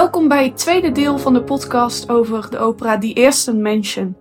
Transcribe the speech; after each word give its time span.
Welkom 0.00 0.28
bij 0.28 0.44
het 0.44 0.56
tweede 0.56 0.92
deel 0.92 1.18
van 1.18 1.32
de 1.32 1.42
podcast 1.42 2.08
over 2.08 2.50
de 2.50 2.58
opera 2.58 2.96
Die 2.96 3.14
Eerste 3.14 3.54
Menschen. 3.54 4.16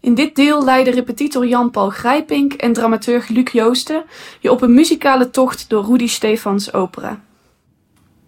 In 0.00 0.14
dit 0.14 0.34
deel 0.34 0.64
leiden 0.64 0.94
repetitor 0.94 1.46
Jan-Paul 1.46 1.90
Grijpink 1.90 2.52
en 2.52 2.72
dramaturg 2.72 3.28
Luc 3.28 3.52
Joosten 3.52 4.04
je 4.40 4.50
op 4.50 4.62
een 4.62 4.74
muzikale 4.74 5.30
tocht 5.30 5.68
door 5.68 5.84
Rudy 5.84 6.06
Stefans 6.06 6.72
opera. 6.72 7.22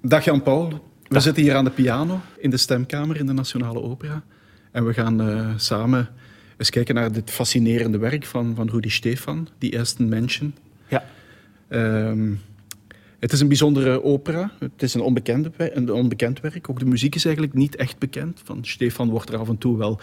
Dag 0.03 0.25
Jan-Paul. 0.25 0.73
We 1.09 1.21
zitten 1.21 1.43
hier 1.43 1.55
aan 1.55 1.65
de 1.65 1.71
piano 1.71 2.21
in 2.39 2.51
de 2.51 2.57
stemkamer 2.57 3.17
in 3.17 3.27
de 3.27 3.33
Nationale 3.33 3.83
Opera. 3.83 4.23
En 4.73 4.87
we 4.87 4.93
gaan 4.93 5.29
uh, 5.29 5.49
samen 5.57 6.09
eens 6.57 6.71
kijken 6.71 6.95
naar 6.95 7.13
dit 7.13 7.31
fascinerende 7.31 7.99
werk 7.99 8.25
van, 8.25 8.55
van 8.55 8.69
Rudy 8.69 8.91
Stefan, 8.91 9.49
Die 9.59 9.73
Eerste 9.73 10.03
Menschen. 10.03 10.55
Ja. 10.89 11.05
Um, 11.69 12.41
het 13.23 13.33
is 13.33 13.41
een 13.41 13.49
bijzondere 13.49 14.03
opera. 14.03 14.53
Het 14.59 14.83
is 14.83 14.95
een, 14.95 15.01
onbekende, 15.01 15.51
een 15.57 15.93
onbekend 15.93 16.41
werk. 16.41 16.71
Ook 16.71 16.79
de 16.79 16.85
muziek 16.85 17.15
is 17.15 17.25
eigenlijk 17.25 17.55
niet 17.55 17.77
echt 17.77 17.99
bekend. 17.99 18.41
Van 18.45 18.65
Stefan 18.65 19.11
wordt 19.11 19.33
er 19.33 19.39
af 19.39 19.49
en 19.49 19.59
toe 19.59 19.77
wel 19.77 20.01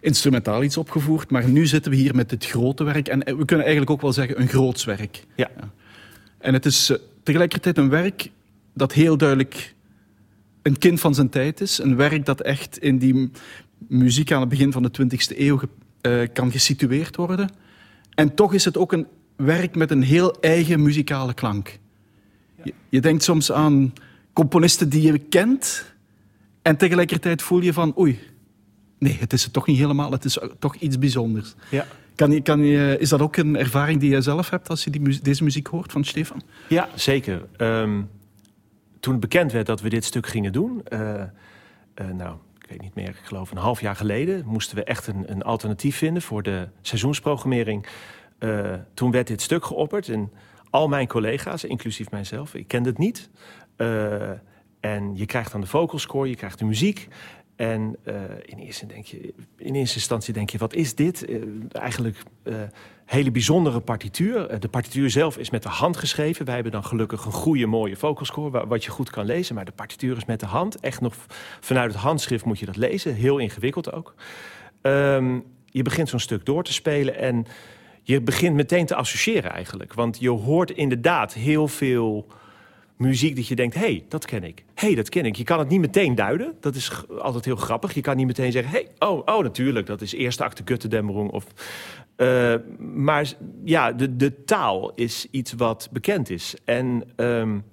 instrumentaal 0.00 0.62
iets 0.62 0.76
opgevoerd. 0.76 1.30
Maar 1.30 1.48
nu 1.48 1.66
zitten 1.66 1.90
we 1.90 1.96
hier 1.96 2.14
met 2.14 2.28
dit 2.28 2.46
grote 2.46 2.84
werk. 2.84 3.08
En 3.08 3.18
we 3.18 3.44
kunnen 3.44 3.66
eigenlijk 3.66 3.90
ook 3.90 4.00
wel 4.00 4.12
zeggen 4.12 4.40
een 4.40 4.48
groots 4.48 4.84
werk. 4.84 5.24
Ja. 5.36 5.50
En 6.38 6.52
het 6.52 6.66
is 6.66 6.90
uh, 6.90 6.96
tegelijkertijd 7.22 7.78
een 7.78 7.88
werk 7.88 8.30
dat 8.74 8.92
heel 8.92 9.16
duidelijk 9.16 9.74
een 10.62 10.78
kind 10.78 11.00
van 11.00 11.14
zijn 11.14 11.28
tijd 11.28 11.60
is. 11.60 11.78
Een 11.78 11.96
werk 11.96 12.24
dat 12.26 12.40
echt 12.40 12.78
in 12.78 12.98
die 12.98 13.30
muziek 13.88 14.32
aan 14.32 14.40
het 14.40 14.48
begin 14.48 14.72
van 14.72 14.82
de 14.82 14.90
20e 15.02 15.38
eeuw 15.38 15.60
uh, 16.02 16.28
kan 16.32 16.50
gesitueerd 16.50 17.16
worden. 17.16 17.50
En 18.14 18.34
toch 18.34 18.54
is 18.54 18.64
het 18.64 18.78
ook 18.78 18.92
een 18.92 19.06
werk 19.36 19.76
met 19.76 19.90
een 19.90 20.02
heel 20.02 20.40
eigen 20.40 20.82
muzikale 20.82 21.34
klank. 21.34 21.78
Je, 22.64 22.74
je, 22.88 23.00
denkt 23.00 23.22
soms 23.22 23.52
aan 23.52 23.92
componisten 24.32 24.88
die 24.88 25.12
je 25.12 25.18
kent 25.18 25.94
en 26.62 26.76
tegelijkertijd 26.76 27.42
voel 27.42 27.60
je 27.60 27.72
van 27.72 27.98
oei, 27.98 28.18
nee, 28.98 29.16
het 29.20 29.32
is 29.32 29.44
het 29.44 29.52
toch 29.52 29.66
niet 29.66 29.78
helemaal, 29.78 30.10
het 30.10 30.24
is 30.24 30.38
toch 30.58 30.74
iets 30.74 30.98
bijzonders. 30.98 31.54
Ja. 31.70 31.86
Kan 32.14 32.30
je, 32.30 32.42
kan 32.42 32.64
je, 32.64 32.96
is 32.98 33.08
dat 33.08 33.20
ook 33.20 33.36
een 33.36 33.56
ervaring 33.56 34.00
die 34.00 34.10
je 34.10 34.20
zelf 34.20 34.50
hebt 34.50 34.68
als 34.68 34.84
je 34.84 34.90
die, 34.90 35.20
deze 35.22 35.44
muziek 35.44 35.66
hoort 35.66 35.92
van 35.92 36.04
Stefan? 36.04 36.42
Ja, 36.68 36.88
zeker. 36.94 37.46
Um, 37.58 38.08
toen 39.00 39.12
het 39.12 39.20
bekend 39.20 39.52
werd 39.52 39.66
dat 39.66 39.80
we 39.80 39.88
dit 39.88 40.04
stuk 40.04 40.26
gingen 40.26 40.52
doen, 40.52 40.82
uh, 40.88 41.00
uh, 41.00 42.10
nou, 42.14 42.36
ik 42.58 42.66
weet 42.68 42.80
niet 42.80 42.94
meer, 42.94 43.08
ik 43.08 43.20
geloof 43.22 43.50
een 43.50 43.56
half 43.56 43.80
jaar 43.80 43.96
geleden, 43.96 44.46
moesten 44.46 44.76
we 44.76 44.84
echt 44.84 45.06
een, 45.06 45.30
een 45.30 45.42
alternatief 45.42 45.96
vinden 45.96 46.22
voor 46.22 46.42
de 46.42 46.68
seizoensprogrammering. 46.80 47.86
Uh, 48.38 48.74
toen 48.94 49.10
werd 49.10 49.26
dit 49.26 49.42
stuk 49.42 49.64
geopperd 49.64 50.08
en 50.08 50.30
al 50.70 50.88
mijn 50.88 51.06
collega's, 51.06 51.64
inclusief 51.64 52.10
mijzelf, 52.10 52.54
ik 52.54 52.68
kende 52.68 52.88
het 52.88 52.98
niet. 52.98 53.30
Uh, 53.76 54.30
en 54.80 55.16
je 55.16 55.26
krijgt 55.26 55.52
dan 55.52 55.60
de 55.60 55.66
vocalscore, 55.66 56.28
je 56.28 56.36
krijgt 56.36 56.58
de 56.58 56.64
muziek. 56.64 57.08
En 57.56 57.96
uh, 58.04 58.14
in, 58.44 58.58
eerste 58.58 58.86
denk 58.86 59.04
je, 59.04 59.34
in 59.56 59.74
eerste 59.74 59.96
instantie 59.96 60.34
denk 60.34 60.50
je, 60.50 60.58
wat 60.58 60.74
is 60.74 60.94
dit? 60.94 61.30
Uh, 61.30 61.42
eigenlijk 61.72 62.16
hele 63.04 63.30
bijzondere 63.30 63.80
partituur. 63.80 64.60
de 64.60 64.68
partituur 64.68 65.10
zelf 65.10 65.38
is 65.38 65.50
met 65.50 65.62
de 65.62 65.68
hand 65.68 65.96
geschreven. 65.96 66.44
Wij 66.44 66.54
hebben 66.54 66.72
dan 66.72 66.84
gelukkig 66.84 67.24
een 67.24 67.32
goede, 67.32 67.66
mooie 67.66 67.96
vocalscore, 67.96 68.66
wat 68.66 68.84
je 68.84 68.90
goed 68.90 69.10
kan 69.10 69.24
lezen. 69.24 69.54
Maar 69.54 69.64
de 69.64 69.72
partituur 69.72 70.16
is 70.16 70.24
met 70.24 70.40
de 70.40 70.46
hand. 70.46 70.80
Echt 70.80 71.00
nog 71.00 71.14
vanuit 71.60 71.92
het 71.92 72.00
handschrift 72.00 72.44
moet 72.44 72.58
je 72.58 72.66
dat 72.66 72.76
lezen. 72.76 73.14
Heel 73.14 73.38
ingewikkeld 73.38 73.92
ook. 73.92 74.14
Um, 74.82 75.44
je 75.66 75.82
begint 75.82 76.08
zo'n 76.08 76.18
stuk 76.18 76.44
door 76.44 76.64
te 76.64 76.72
spelen 76.72 77.16
en 77.16 77.46
je 78.02 78.20
begint 78.20 78.54
meteen 78.54 78.86
te 78.86 78.94
associëren 78.94 79.50
eigenlijk. 79.50 79.94
Want 79.94 80.20
je 80.20 80.30
hoort 80.30 80.70
inderdaad 80.70 81.32
heel 81.32 81.68
veel 81.68 82.26
muziek 82.96 83.36
dat 83.36 83.46
je 83.46 83.54
denkt... 83.54 83.74
hé, 83.74 83.80
hey, 83.80 84.04
dat 84.08 84.24
ken 84.24 84.44
ik. 84.44 84.64
Hé, 84.74 84.86
hey, 84.86 84.96
dat 84.96 85.08
ken 85.08 85.24
ik. 85.24 85.36
Je 85.36 85.44
kan 85.44 85.58
het 85.58 85.68
niet 85.68 85.80
meteen 85.80 86.14
duiden. 86.14 86.54
Dat 86.60 86.74
is 86.74 86.92
altijd 87.18 87.44
heel 87.44 87.56
grappig. 87.56 87.94
Je 87.94 88.00
kan 88.00 88.16
niet 88.16 88.26
meteen 88.26 88.52
zeggen... 88.52 88.72
hé, 88.72 88.78
hey, 88.78 89.08
oh, 89.08 89.22
oh, 89.24 89.42
natuurlijk, 89.42 89.86
dat 89.86 90.00
is 90.00 90.12
eerste 90.12 90.44
acte 90.44 90.62
Götterdämmerung. 90.64 91.30
Of, 91.30 91.46
uh, 92.16 92.54
maar 92.78 93.32
ja, 93.64 93.92
de, 93.92 94.16
de 94.16 94.44
taal 94.44 94.92
is 94.94 95.26
iets 95.30 95.52
wat 95.52 95.88
bekend 95.92 96.30
is. 96.30 96.54
En 96.64 97.02
um, 97.16 97.64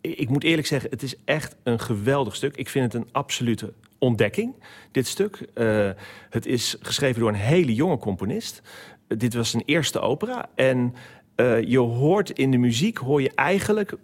ik 0.00 0.28
moet 0.28 0.44
eerlijk 0.44 0.66
zeggen, 0.66 0.90
het 0.90 1.02
is 1.02 1.14
echt 1.24 1.56
een 1.62 1.80
geweldig 1.80 2.34
stuk. 2.34 2.56
Ik 2.56 2.68
vind 2.68 2.92
het 2.92 3.02
een 3.02 3.08
absolute 3.12 3.72
ontdekking, 3.98 4.54
dit 4.90 5.06
stuk. 5.06 5.46
Uh, 5.54 5.90
het 6.30 6.46
is 6.46 6.76
geschreven 6.80 7.20
door 7.20 7.28
een 7.28 7.34
hele 7.34 7.74
jonge 7.74 7.98
componist 7.98 8.62
dit 9.08 9.34
was 9.34 9.54
een 9.54 9.62
eerste 9.64 10.00
opera. 10.00 10.48
En 10.54 10.94
uh, 11.36 11.62
je 11.62 11.78
hoort 11.78 12.30
in 12.30 12.50
de 12.50 12.56
muziek, 12.56 12.98
hoor 12.98 13.22
je 13.22 13.32
eigenlijk 13.34 13.94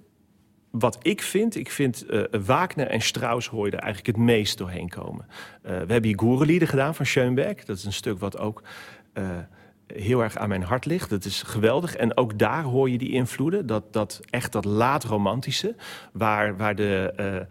wat 0.71 0.99
ik 1.03 1.23
vind, 1.23 1.57
ik 1.57 1.71
vind 1.71 2.05
uh, 2.11 2.23
Wagner 2.45 2.87
en 2.87 3.01
Strauss 3.01 3.49
hoor 3.49 3.67
je 3.67 3.73
er 3.73 3.83
eigenlijk 3.83 4.17
het 4.17 4.27
meest 4.27 4.59
doorheen 4.59 4.89
komen. 4.89 5.27
Uh, 5.29 5.63
we 5.63 5.93
hebben 5.93 6.05
hier 6.05 6.19
Goerelieden 6.19 6.69
gedaan 6.69 6.95
van 6.95 7.07
Schoenberg. 7.07 7.65
Dat 7.65 7.77
is 7.77 7.85
een 7.85 7.93
stuk 7.93 8.19
wat 8.19 8.39
ook 8.39 8.63
heel 9.87 10.23
erg 10.23 10.37
aan 10.37 10.49
mijn 10.49 10.63
hart 10.63 10.85
ligt. 10.85 11.11
Dat 11.11 11.25
is 11.25 11.43
geweldig. 11.43 11.97
En 11.97 12.17
ook 12.17 12.39
daar 12.39 12.63
hoor 12.63 12.91
je 12.91 12.99
die 12.99 13.13
invloeden. 13.13 13.67
Dat, 13.67 13.93
dat 13.93 14.21
echt 14.31 14.53
dat 14.53 14.65
laat-romantische, 14.65 15.75
waar, 16.13 16.57
waar 16.57 16.75
de, 16.75 17.47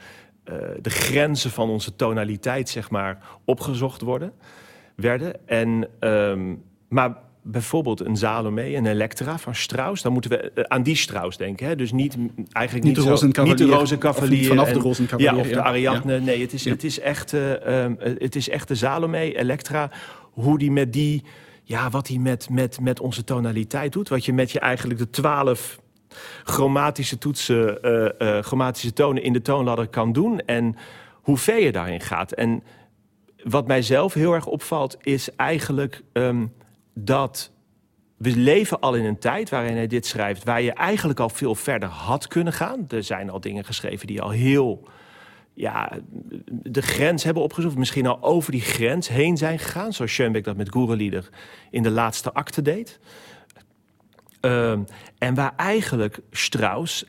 de 0.81 0.89
grenzen 0.89 1.51
van 1.51 1.69
onze 1.69 1.95
tonaliteit, 1.95 2.69
zeg 2.69 2.89
maar, 2.89 3.17
opgezocht 3.45 4.01
worden, 4.01 4.33
werden. 4.95 5.47
En, 5.47 5.87
um, 5.99 6.63
maar 6.87 7.17
bijvoorbeeld 7.43 8.05
een 8.05 8.17
Salome, 8.17 8.75
een 8.75 8.85
Elektra 8.85 9.37
van 9.37 9.55
Strauss, 9.55 10.01
dan 10.01 10.13
moeten 10.13 10.31
we 10.31 10.51
uh, 10.55 10.63
aan 10.67 10.83
die 10.83 10.95
Strauss 10.95 11.37
denken. 11.37 11.67
Hè? 11.67 11.75
Dus 11.75 11.91
niet 11.91 12.17
eigenlijk 12.51 12.87
niet, 12.87 12.97
niet, 12.97 13.05
de 13.05 13.17
zo, 13.17 13.43
niet 13.43 13.57
de 13.57 13.65
Rozenkavalier. 13.65 14.47
Vanaf 14.47 14.67
en, 14.67 14.73
de 14.73 14.79
Rozenkavalier. 14.79 15.33
Ja, 15.33 15.39
of 15.39 15.47
de 15.47 15.61
Ariadne. 15.61 16.13
Ja. 16.13 16.19
Nee, 16.19 16.41
het 16.41 16.53
is, 16.53 16.63
ja. 16.63 16.71
het, 16.71 16.83
is 16.83 16.99
echt, 16.99 17.33
uh, 17.33 17.83
um, 17.83 17.95
het 17.99 18.35
is 18.35 18.49
echt 18.49 18.67
de 18.67 18.75
Salome, 18.75 19.37
Elektra. 19.37 19.91
Hoe 20.31 20.57
die 20.57 20.71
met 20.71 20.93
die, 20.93 21.23
ja, 21.63 21.89
wat 21.89 22.07
hij 22.07 22.17
met, 22.17 22.49
met, 22.49 22.79
met 22.79 22.99
onze 22.99 23.23
tonaliteit 23.23 23.93
doet. 23.93 24.09
Wat 24.09 24.25
je 24.25 24.33
met 24.33 24.51
je 24.51 24.59
eigenlijk 24.59 24.99
de 24.99 25.09
twaalf 25.09 25.79
chromatische 26.43 27.17
toetsen, 27.17 27.77
uh, 28.19 28.39
chromatische 28.39 28.93
tonen 28.93 29.23
in 29.23 29.33
de 29.33 29.41
toonladder 29.41 29.87
kan 29.87 30.11
doen. 30.11 30.39
En 30.39 30.75
hoe 31.13 31.37
ver 31.37 31.61
je 31.61 31.71
daarin 31.71 32.01
gaat. 32.01 32.31
En 32.31 32.63
wat 33.43 33.67
mij 33.67 33.81
zelf 33.81 34.13
heel 34.13 34.33
erg 34.33 34.45
opvalt, 34.45 34.97
is 35.01 35.35
eigenlijk... 35.35 36.01
Um, 36.13 36.53
dat 36.93 37.51
we 38.17 38.35
leven 38.35 38.79
al 38.79 38.95
in 38.95 39.05
een 39.05 39.19
tijd 39.19 39.49
waarin 39.49 39.75
hij 39.75 39.87
dit 39.87 40.05
schrijft, 40.05 40.43
waar 40.43 40.61
je 40.61 40.73
eigenlijk 40.73 41.19
al 41.19 41.29
veel 41.29 41.55
verder 41.55 41.89
had 41.89 42.27
kunnen 42.27 42.53
gaan. 42.53 42.85
Er 42.87 43.03
zijn 43.03 43.29
al 43.29 43.39
dingen 43.39 43.65
geschreven 43.65 44.07
die 44.07 44.21
al 44.21 44.29
heel 44.29 44.87
ja, 45.53 45.91
de 46.47 46.81
grens 46.81 47.23
hebben 47.23 47.43
opgezocht, 47.43 47.77
misschien 47.77 48.07
al 48.07 48.21
over 48.21 48.51
die 48.51 48.61
grens 48.61 49.07
heen 49.07 49.37
zijn 49.37 49.59
gegaan, 49.59 49.93
zoals 49.93 50.13
Schoenbeck 50.13 50.43
dat 50.43 50.57
met 50.57 50.69
Goerelieder 50.69 51.29
in 51.69 51.83
de 51.83 51.89
laatste 51.89 52.33
acte 52.33 52.61
deed. 52.61 52.99
Uh, 54.41 54.79
en 55.17 55.35
waar 55.35 55.53
eigenlijk 55.55 56.19
Strauss 56.31 57.05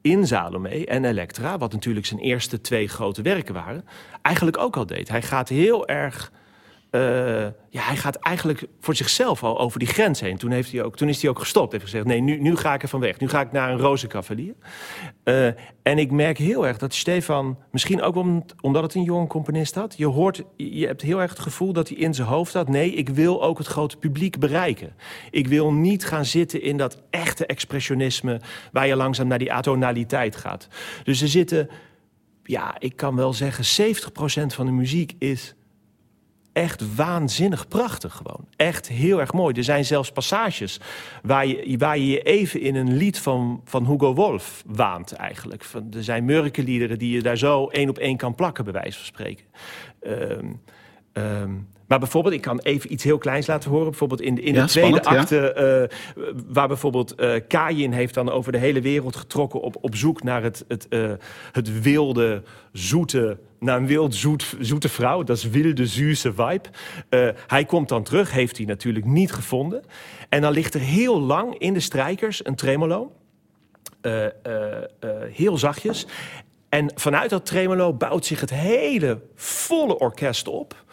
in 0.00 0.26
Salome 0.26 0.86
en 0.86 1.04
Elektra, 1.04 1.58
wat 1.58 1.72
natuurlijk 1.72 2.06
zijn 2.06 2.20
eerste 2.20 2.60
twee 2.60 2.88
grote 2.88 3.22
werken 3.22 3.54
waren, 3.54 3.84
eigenlijk 4.22 4.58
ook 4.58 4.76
al 4.76 4.86
deed. 4.86 5.08
Hij 5.08 5.22
gaat 5.22 5.48
heel 5.48 5.88
erg 5.88 6.32
ja, 7.68 7.82
hij 7.82 7.96
gaat 7.96 8.16
eigenlijk 8.16 8.66
voor 8.80 8.94
zichzelf 8.94 9.42
al 9.42 9.58
over 9.58 9.78
die 9.78 9.88
grens 9.88 10.20
heen. 10.20 10.36
Toen, 10.36 10.50
heeft 10.50 10.72
hij 10.72 10.82
ook, 10.82 10.96
toen 10.96 11.08
is 11.08 11.22
hij 11.22 11.30
ook 11.30 11.38
gestopt. 11.38 11.72
Heeft 11.72 11.84
gezegd, 11.84 12.04
nee, 12.04 12.20
nu, 12.20 12.40
nu 12.40 12.56
ga 12.56 12.74
ik 12.74 12.82
er 12.82 12.88
van 12.88 13.00
weg. 13.00 13.18
Nu 13.18 13.28
ga 13.28 13.40
ik 13.40 13.52
naar 13.52 13.70
een 13.70 13.78
rozenkavalier. 13.78 14.54
Uh, 15.24 15.46
en 15.82 15.98
ik 15.98 16.10
merk 16.10 16.38
heel 16.38 16.66
erg 16.66 16.78
dat 16.78 16.94
Stefan, 16.94 17.58
misschien 17.70 18.02
ook 18.02 18.16
om, 18.16 18.44
omdat 18.60 18.82
het 18.82 18.94
een 18.94 19.02
jonge 19.02 19.26
componist 19.26 19.74
had... 19.74 19.94
je 19.96 20.06
hoort, 20.06 20.42
je 20.56 20.86
hebt 20.86 21.02
heel 21.02 21.20
erg 21.20 21.30
het 21.30 21.40
gevoel 21.40 21.72
dat 21.72 21.88
hij 21.88 21.96
in 21.96 22.14
zijn 22.14 22.28
hoofd 22.28 22.52
had... 22.52 22.68
nee, 22.68 22.92
ik 22.92 23.08
wil 23.08 23.42
ook 23.42 23.58
het 23.58 23.66
grote 23.66 23.96
publiek 23.96 24.38
bereiken. 24.38 24.94
Ik 25.30 25.46
wil 25.48 25.72
niet 25.72 26.04
gaan 26.04 26.24
zitten 26.24 26.62
in 26.62 26.76
dat 26.76 27.02
echte 27.10 27.46
expressionisme... 27.46 28.40
waar 28.72 28.86
je 28.86 28.96
langzaam 28.96 29.26
naar 29.26 29.38
die 29.38 29.52
atonaliteit 29.52 30.36
gaat. 30.36 30.68
Dus 31.04 31.22
er 31.22 31.28
zitten, 31.28 31.68
ja, 32.42 32.76
ik 32.78 32.96
kan 32.96 33.16
wel 33.16 33.32
zeggen... 33.32 33.94
70% 33.94 34.46
van 34.46 34.66
de 34.66 34.72
muziek 34.72 35.14
is 35.18 35.54
echt 36.52 36.94
waanzinnig 36.94 37.68
prachtig 37.68 38.14
gewoon. 38.14 38.46
Echt 38.56 38.88
heel 38.88 39.20
erg 39.20 39.32
mooi. 39.32 39.54
Er 39.54 39.64
zijn 39.64 39.84
zelfs 39.84 40.12
passages 40.12 40.80
waar 41.22 41.46
je 41.46 41.76
waar 41.78 41.98
je, 41.98 42.06
je 42.06 42.22
even 42.22 42.60
in 42.60 42.74
een 42.74 42.96
lied 42.96 43.18
van, 43.18 43.60
van 43.64 43.86
Hugo 43.86 44.14
Wolf 44.14 44.62
waant 44.66 45.12
eigenlijk. 45.12 45.64
Van, 45.64 45.86
er 45.96 46.04
zijn 46.04 46.24
murkenliederen 46.24 46.98
die 46.98 47.14
je 47.14 47.22
daar 47.22 47.38
zo 47.38 47.66
één 47.66 47.88
op 47.88 47.98
één 47.98 48.16
kan 48.16 48.34
plakken, 48.34 48.64
bij 48.64 48.72
wijze 48.72 48.96
van 48.96 49.06
spreken. 49.06 49.44
Um, 50.00 50.60
um, 51.12 51.68
maar 51.92 52.00
bijvoorbeeld, 52.00 52.34
ik 52.34 52.40
kan 52.40 52.58
even 52.58 52.92
iets 52.92 53.04
heel 53.04 53.18
kleins 53.18 53.46
laten 53.46 53.70
horen. 53.70 53.88
Bijvoorbeeld 53.88 54.20
in, 54.20 54.42
in 54.42 54.54
ja, 54.54 54.62
de 54.62 54.68
tweede 54.68 54.96
spannend, 54.96 55.20
acte, 55.20 55.52
ja. 55.56 55.82
uh, 56.16 56.34
waar 56.46 56.68
bijvoorbeeld 56.68 57.20
uh, 57.20 57.34
Kayin 57.48 57.92
heeft 57.92 58.14
dan 58.14 58.30
over 58.30 58.52
de 58.52 58.58
hele 58.58 58.80
wereld 58.80 59.16
getrokken 59.16 59.60
op, 59.60 59.76
op 59.80 59.96
zoek 59.96 60.22
naar 60.22 60.42
het, 60.42 60.64
het, 60.68 60.86
uh, 60.90 61.12
het 61.52 61.82
wilde, 61.82 62.42
zoete, 62.72 63.38
naar 63.62 63.76
een 63.76 63.86
wild 63.86 64.14
zoet, 64.14 64.56
zoete 64.60 64.88
vrouw. 64.88 65.22
Dat 65.22 65.36
is 65.36 65.48
wilde, 65.48 65.86
zuurse 65.86 66.32
vibe. 66.34 66.68
hij 67.46 67.64
komt 67.64 67.88
dan 67.88 68.02
terug, 68.02 68.32
heeft 68.32 68.56
hij 68.56 68.66
natuurlijk 68.66 69.04
niet 69.04 69.32
gevonden. 69.32 69.82
En 70.28 70.40
dan 70.40 70.52
ligt 70.52 70.74
er 70.74 70.80
heel 70.80 71.20
lang 71.20 71.58
in 71.58 71.74
de 71.74 71.80
strijkers 71.80 72.46
een 72.46 72.54
tremolo. 72.54 73.12
heel 75.32 75.58
zachtjes. 75.58 76.06
En 76.68 76.92
vanuit 76.94 77.30
dat 77.30 77.46
tremolo 77.46 77.92
bouwt 77.94 78.26
zich 78.26 78.40
het 78.40 78.50
hele 78.50 79.20
volle 79.34 79.98
orkest 79.98 80.48
op. 80.48 80.84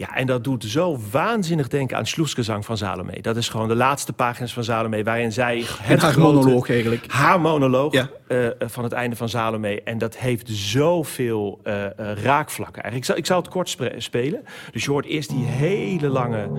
Ja, 0.00 0.16
en 0.16 0.26
dat 0.26 0.44
doet 0.44 0.64
zo 0.64 0.98
waanzinnig 1.10 1.68
denken 1.68 1.96
aan 1.96 2.06
Sloesgezang 2.06 2.64
van 2.64 2.76
Salome. 2.76 3.20
Dat 3.20 3.36
is 3.36 3.48
gewoon 3.48 3.68
de 3.68 3.74
laatste 3.74 4.12
pagina's 4.12 4.52
van 4.52 4.64
Salome... 4.64 5.04
waarin 5.04 5.32
zij 5.32 5.58
het 5.82 6.00
haar 6.00 6.12
grote- 6.12 6.18
monoloog 6.34 6.70
eigenlijk. 6.70 7.04
haar 7.12 7.40
monoloog 7.40 7.92
Ja. 7.92 8.08
eh, 8.26 8.46
van 8.58 8.84
het 8.84 8.92
einde 8.92 9.16
van 9.16 9.28
Salome. 9.28 9.82
En 9.82 9.98
dat 9.98 10.16
heeft 10.16 10.48
zoveel 10.48 11.60
eh, 11.62 11.74
raakvlakken. 12.22 12.82
Eigenlijk. 12.82 12.96
Ik, 12.96 13.04
zal, 13.04 13.16
ik 13.16 13.26
zal 13.26 13.36
het 13.36 13.48
kort 13.48 13.76
spelen. 14.02 14.44
Dus 14.72 14.84
je 14.84 14.90
hoort 14.90 15.06
eerst 15.06 15.28
die 15.30 15.44
hele 15.44 16.08
lange 16.08 16.50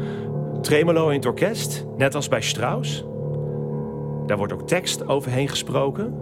tremolo 0.61 1.09
in 1.09 1.15
het 1.15 1.25
orkest. 1.25 1.85
Net 1.97 2.15
als 2.15 2.27
bij 2.27 2.41
Strauss. 2.41 3.03
Daar 4.25 4.37
wordt 4.37 4.53
ook 4.53 4.67
tekst 4.67 5.07
overheen 5.07 5.47
gesproken. 5.49 6.13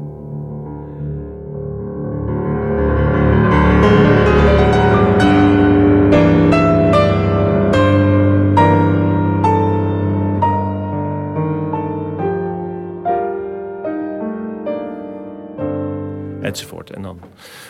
En 17.00 17.06
dan 17.06 17.20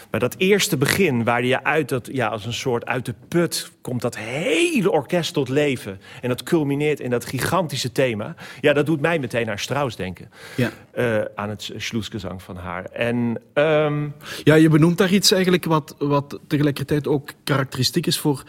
bij 0.10 0.20
dat 0.20 0.36
eerste 0.38 0.78
begin, 0.78 1.24
waar 1.24 1.44
je 1.44 1.64
uit 1.64 1.90
dat, 1.90 2.10
ja, 2.12 2.28
als 2.28 2.46
een 2.46 2.54
soort 2.54 2.86
uit 2.86 3.06
de 3.06 3.14
put 3.28 3.72
komt 3.82 4.02
dat 4.02 4.18
hele 4.18 4.92
orkest 4.92 5.34
tot 5.34 5.50
leven. 5.50 6.00
En 6.22 6.30
dat 6.30 6.44
culmineert 6.44 7.00
in 7.00 7.10
dat 7.10 7.26
gigantische 7.26 7.92
thema. 7.92 8.36
Ja, 8.62 8.74
dat 8.74 8.86
doet 8.86 9.02
mij 9.02 9.20
meteen 9.20 9.50
aan 9.50 9.58
Strauss 9.58 9.96
denken. 9.96 10.30
Ja. 10.56 10.72
Eh, 10.92 11.22
aan 11.36 11.50
het 11.50 11.72
Schloesgezang 11.78 12.42
van 12.42 12.56
haar. 12.58 12.86
En 12.86 13.42
ehm, 13.54 14.08
Ja, 14.44 14.56
je 14.56 14.70
benoemt 14.70 14.98
daar 14.98 15.14
iets 15.14 15.32
eigenlijk 15.32 15.66
wat, 15.66 15.96
wat 15.98 16.40
tegelijkertijd 16.48 17.08
ook 17.08 17.30
karakteristiek 17.44 18.06
is 18.08 18.20
voor, 18.20 18.44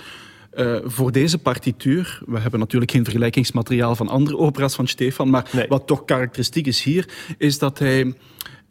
eh, 0.51 0.77
voor 0.85 1.13
deze 1.13 1.39
partituur. 1.39 2.23
We 2.27 2.39
hebben 2.39 2.61
natuurlijk 2.61 2.91
geen 2.91 3.05
vergelijkingsmateriaal 3.05 3.97
van 3.97 4.09
andere 4.09 4.37
opera's 4.37 4.75
van 4.75 4.87
Stefan, 4.89 5.31
maar 5.31 5.49
Nee. 5.53 5.67
wat 5.69 5.87
toch 5.87 6.05
karakteristiek 6.05 6.67
is 6.67 6.83
hier, 6.83 7.09
is 7.39 7.59
dat 7.59 7.79
hij 7.79 8.15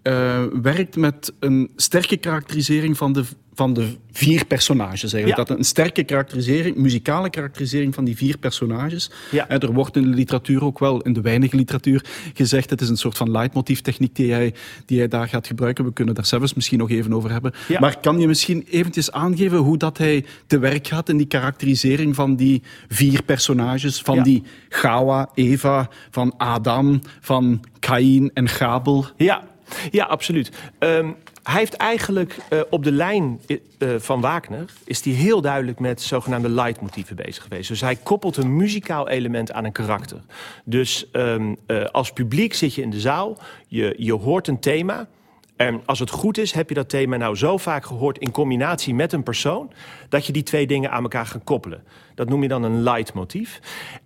eh, 0.10 0.44
werkt 0.62 0.96
met 0.96 1.34
een 1.40 1.70
sterke 1.76 2.18
karakterisering 2.18 2.98
van 2.98 3.14
de, 3.14 3.24
van 3.54 3.74
de 3.74 3.88
vier 4.12 4.46
personages. 4.46 5.14
Eigenlijk. 5.14 5.38
Ja. 5.38 5.44
Dat 5.44 5.58
een 5.58 5.64
sterke 5.64 6.04
karakterisering, 6.04 6.76
muzikale 6.76 7.30
karakterisering 7.30 7.94
van 7.94 8.06
die 8.06 8.16
vier 8.16 8.38
personages. 8.38 9.12
Ja. 9.32 9.48
En 9.48 9.60
er 9.60 9.74
wordt 9.74 9.96
in 9.96 10.02
de 10.02 10.08
literatuur 10.08 10.64
ook 10.64 10.80
wel, 10.80 11.02
in 11.02 11.14
de 11.14 11.22
weinige 11.22 11.56
literatuur, 11.56 12.06
gezegd 12.34 12.70
het 12.70 12.82
is 12.82 12.90
een 12.90 12.98
soort 12.98 13.18
van 13.18 13.32
leidmotieftechniek 13.32 14.16
die 14.16 14.32
hij, 14.32 14.54
die 14.86 14.98
hij 14.98 15.08
daar 15.08 15.28
gaat 15.28 15.48
gebruiken. 15.48 15.86
We 15.86 15.94
kunnen 15.94 16.16
daar 16.16 16.26
zelfs 16.26 16.54
misschien 16.54 16.80
nog 16.80 16.90
even 16.90 17.14
over 17.14 17.32
hebben. 17.32 17.54
Ja. 17.68 17.80
Maar 17.80 18.00
kan 18.00 18.20
je 18.20 18.28
misschien 18.28 18.66
eventjes 18.70 19.12
aangeven 19.12 19.58
hoe 19.58 19.78
dat 19.78 19.98
hij 19.98 20.26
te 20.48 20.60
werk 20.60 20.88
gaat 20.88 21.10
in 21.10 21.18
die 21.18 21.28
karakterisering 21.28 22.16
van 22.16 22.36
die 22.36 22.62
vier 22.88 23.24
personages? 23.24 24.02
Van 24.02 24.24
die 24.24 24.44
Gawa, 24.70 25.30
Eva, 25.34 25.90
van 26.10 26.34
Adam, 26.38 27.02
van 27.20 27.64
Kain 27.80 28.32
en 28.34 28.50
Gabel. 28.50 29.06
Ja, 29.18 29.48
ja 29.92 30.06
absoluut. 30.06 30.52
Ehm, 30.80 31.12
hij 31.44 31.60
heeft 31.60 31.74
eigenlijk 31.74 32.38
eh, 32.50 32.60
op 32.70 32.84
de 32.84 32.92
lijn 32.92 33.42
eh, 33.48 33.58
eh, 33.78 34.00
van 34.00 34.22
Wagner... 34.22 34.66
is 34.84 35.04
hij 35.04 35.14
heel 35.14 35.42
duidelijk 35.42 35.80
met 35.80 36.02
zogenaamde 36.02 36.50
leidmotieven 36.50 37.16
bezig 37.16 37.44
geweest. 37.44 37.70
Dus 37.70 37.82
hij 37.82 37.96
koppelt 37.96 38.38
een 38.38 38.56
muzikaal 38.56 39.10
element 39.10 39.52
aan 39.52 39.66
een 39.66 39.72
karakter. 39.72 40.22
Dus 40.64 41.12
ehm, 41.12 41.56
eh, 41.66 41.86
als 41.86 42.12
publiek 42.12 42.54
zit 42.54 42.74
je 42.74 42.82
in 42.82 42.90
de 42.90 43.00
zaal, 43.00 43.38
je, 43.68 43.96
je 43.98 44.14
hoort 44.14 44.48
een 44.48 44.60
thema... 44.60 45.08
En 45.56 45.82
als 45.86 46.00
het 46.00 46.10
goed 46.10 46.38
is, 46.38 46.52
heb 46.52 46.70
je 46.70 46.76
dat 46.76 46.90
thema 46.90 47.18
nou 47.18 47.36
zo 47.36 47.58
vaak 47.58 47.86
gehoord 47.86 48.18
in 48.18 48.32
combinatie 48.32 48.94
met 48.94 49.14
een 49.14 49.24
persoon, 49.24 49.72
dat 50.10 50.26
je 50.26 50.34
die 50.34 50.44
twee 50.44 50.68
dingen 50.68 50.92
aan 50.92 51.04
elkaar 51.04 51.26
gaat 51.26 51.44
koppelen. 51.44 51.84
Dat 52.16 52.30
noem 52.30 52.42
je 52.42 52.48
dan 52.48 52.64
een 52.64 52.82
leidmotief. 52.82 53.60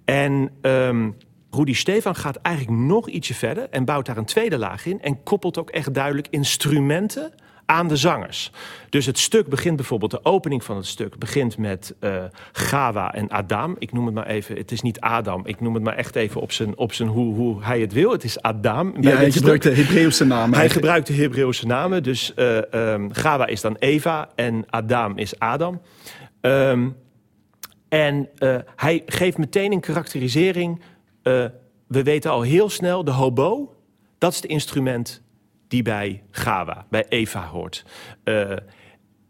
En 0.06 0.52
ehm 0.62 1.10
Rudy 1.56 1.74
Stefan 1.74 2.16
gaat 2.16 2.36
eigenlijk 2.36 2.78
nog 2.78 3.10
ietsje 3.10 3.34
verder 3.34 3.70
en 3.70 3.86
bouwt 3.86 4.06
daar 4.06 4.18
een 4.18 4.26
tweede 4.26 4.58
laag 4.58 4.86
in 4.86 5.02
en 5.02 5.24
koppelt 5.24 5.58
ook 5.58 5.70
echt 5.70 5.94
duidelijk 5.94 6.28
instrumenten 6.30 7.34
aan 7.66 7.88
de 7.88 7.96
zangers. 7.96 8.52
Dus 8.90 9.06
het 9.06 9.20
stuk 9.20 9.48
begint 9.48 9.76
bijvoorbeeld, 9.76 10.12
de 10.12 10.26
opening 10.26 10.64
van 10.64 10.76
het 10.76 10.86
stuk 10.86 11.18
begint 11.18 11.58
met 11.58 11.96
eh 12.00 12.24
Gawa 12.52 13.14
en 13.14 13.30
Adam. 13.30 13.76
Ik 13.80 13.92
noem 13.92 14.06
het 14.06 14.16
maar 14.16 14.28
even, 14.28 14.56
het 14.56 14.72
is 14.72 14.82
niet 14.82 15.00
Adam, 15.00 15.42
ik 15.46 15.62
noem 15.62 15.74
het 15.74 15.84
maar 15.84 15.96
echt 15.96 16.16
even 16.16 16.42
op 16.42 16.52
zijn, 16.52 16.78
op 16.78 16.94
zijn 16.94 17.10
hoe, 17.10 17.36
hoe 17.36 17.64
hij 17.64 17.82
het 17.82 17.94
wil. 17.94 18.12
Het 18.12 18.24
is 18.24 18.42
Adam. 18.42 18.94
Ja, 19.00 19.16
hij 19.16 19.32
gebruikt 19.32 19.64
de 19.64 19.76
Hebreeuwse 19.76 20.26
naam. 20.26 20.54
Hij 20.54 20.70
gebruikt 20.70 21.08
de 21.08 21.14
Hebreeuwse 21.14 21.66
namen. 21.66 22.04
Dus 22.04 22.34
eh 22.34 22.74
ehm, 22.74 23.10
Gawa 23.12 23.48
is 23.48 23.62
dan 23.62 23.76
Eva 23.80 24.30
en 24.36 24.66
Adam 24.70 25.18
is 25.18 25.40
Adam. 25.40 25.82
Ehm, 26.42 26.90
en 27.90 28.30
eh, 28.38 28.56
hij 28.76 29.04
geeft 29.06 29.38
meteen 29.38 29.72
een 29.72 29.80
karakterisering. 29.80 30.82
Eh, 31.24 31.46
we 31.88 32.04
weten 32.04 32.32
al 32.32 32.42
heel 32.42 32.70
snel, 32.70 33.04
de 33.04 33.12
hobo, 33.12 33.76
dat 34.18 34.32
is 34.32 34.38
het 34.38 34.46
instrument 34.46 35.22
die 35.68 35.82
bij 35.82 36.24
Gawa, 36.32 36.86
bij 36.90 37.06
Eva 37.10 37.48
hoort. 37.48 37.86
Eh, 38.24 38.52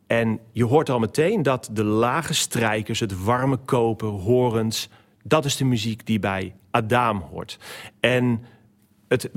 en 0.07 0.39
je 0.51 0.65
hoort 0.65 0.89
al 0.89 0.99
meteen 0.99 1.43
dat 1.43 1.69
de 1.71 1.83
lage 1.83 2.33
strijkers, 2.33 2.99
het 2.99 3.23
warme 3.23 3.57
koper, 3.57 4.07
horens... 4.07 4.89
dat 5.23 5.45
is 5.45 5.57
de 5.57 5.65
muziek 5.65 6.05
die 6.05 6.19
bij 6.19 6.55
Adam 6.71 7.19
hoort. 7.19 7.59
En 7.99 8.45
het, 9.07 9.29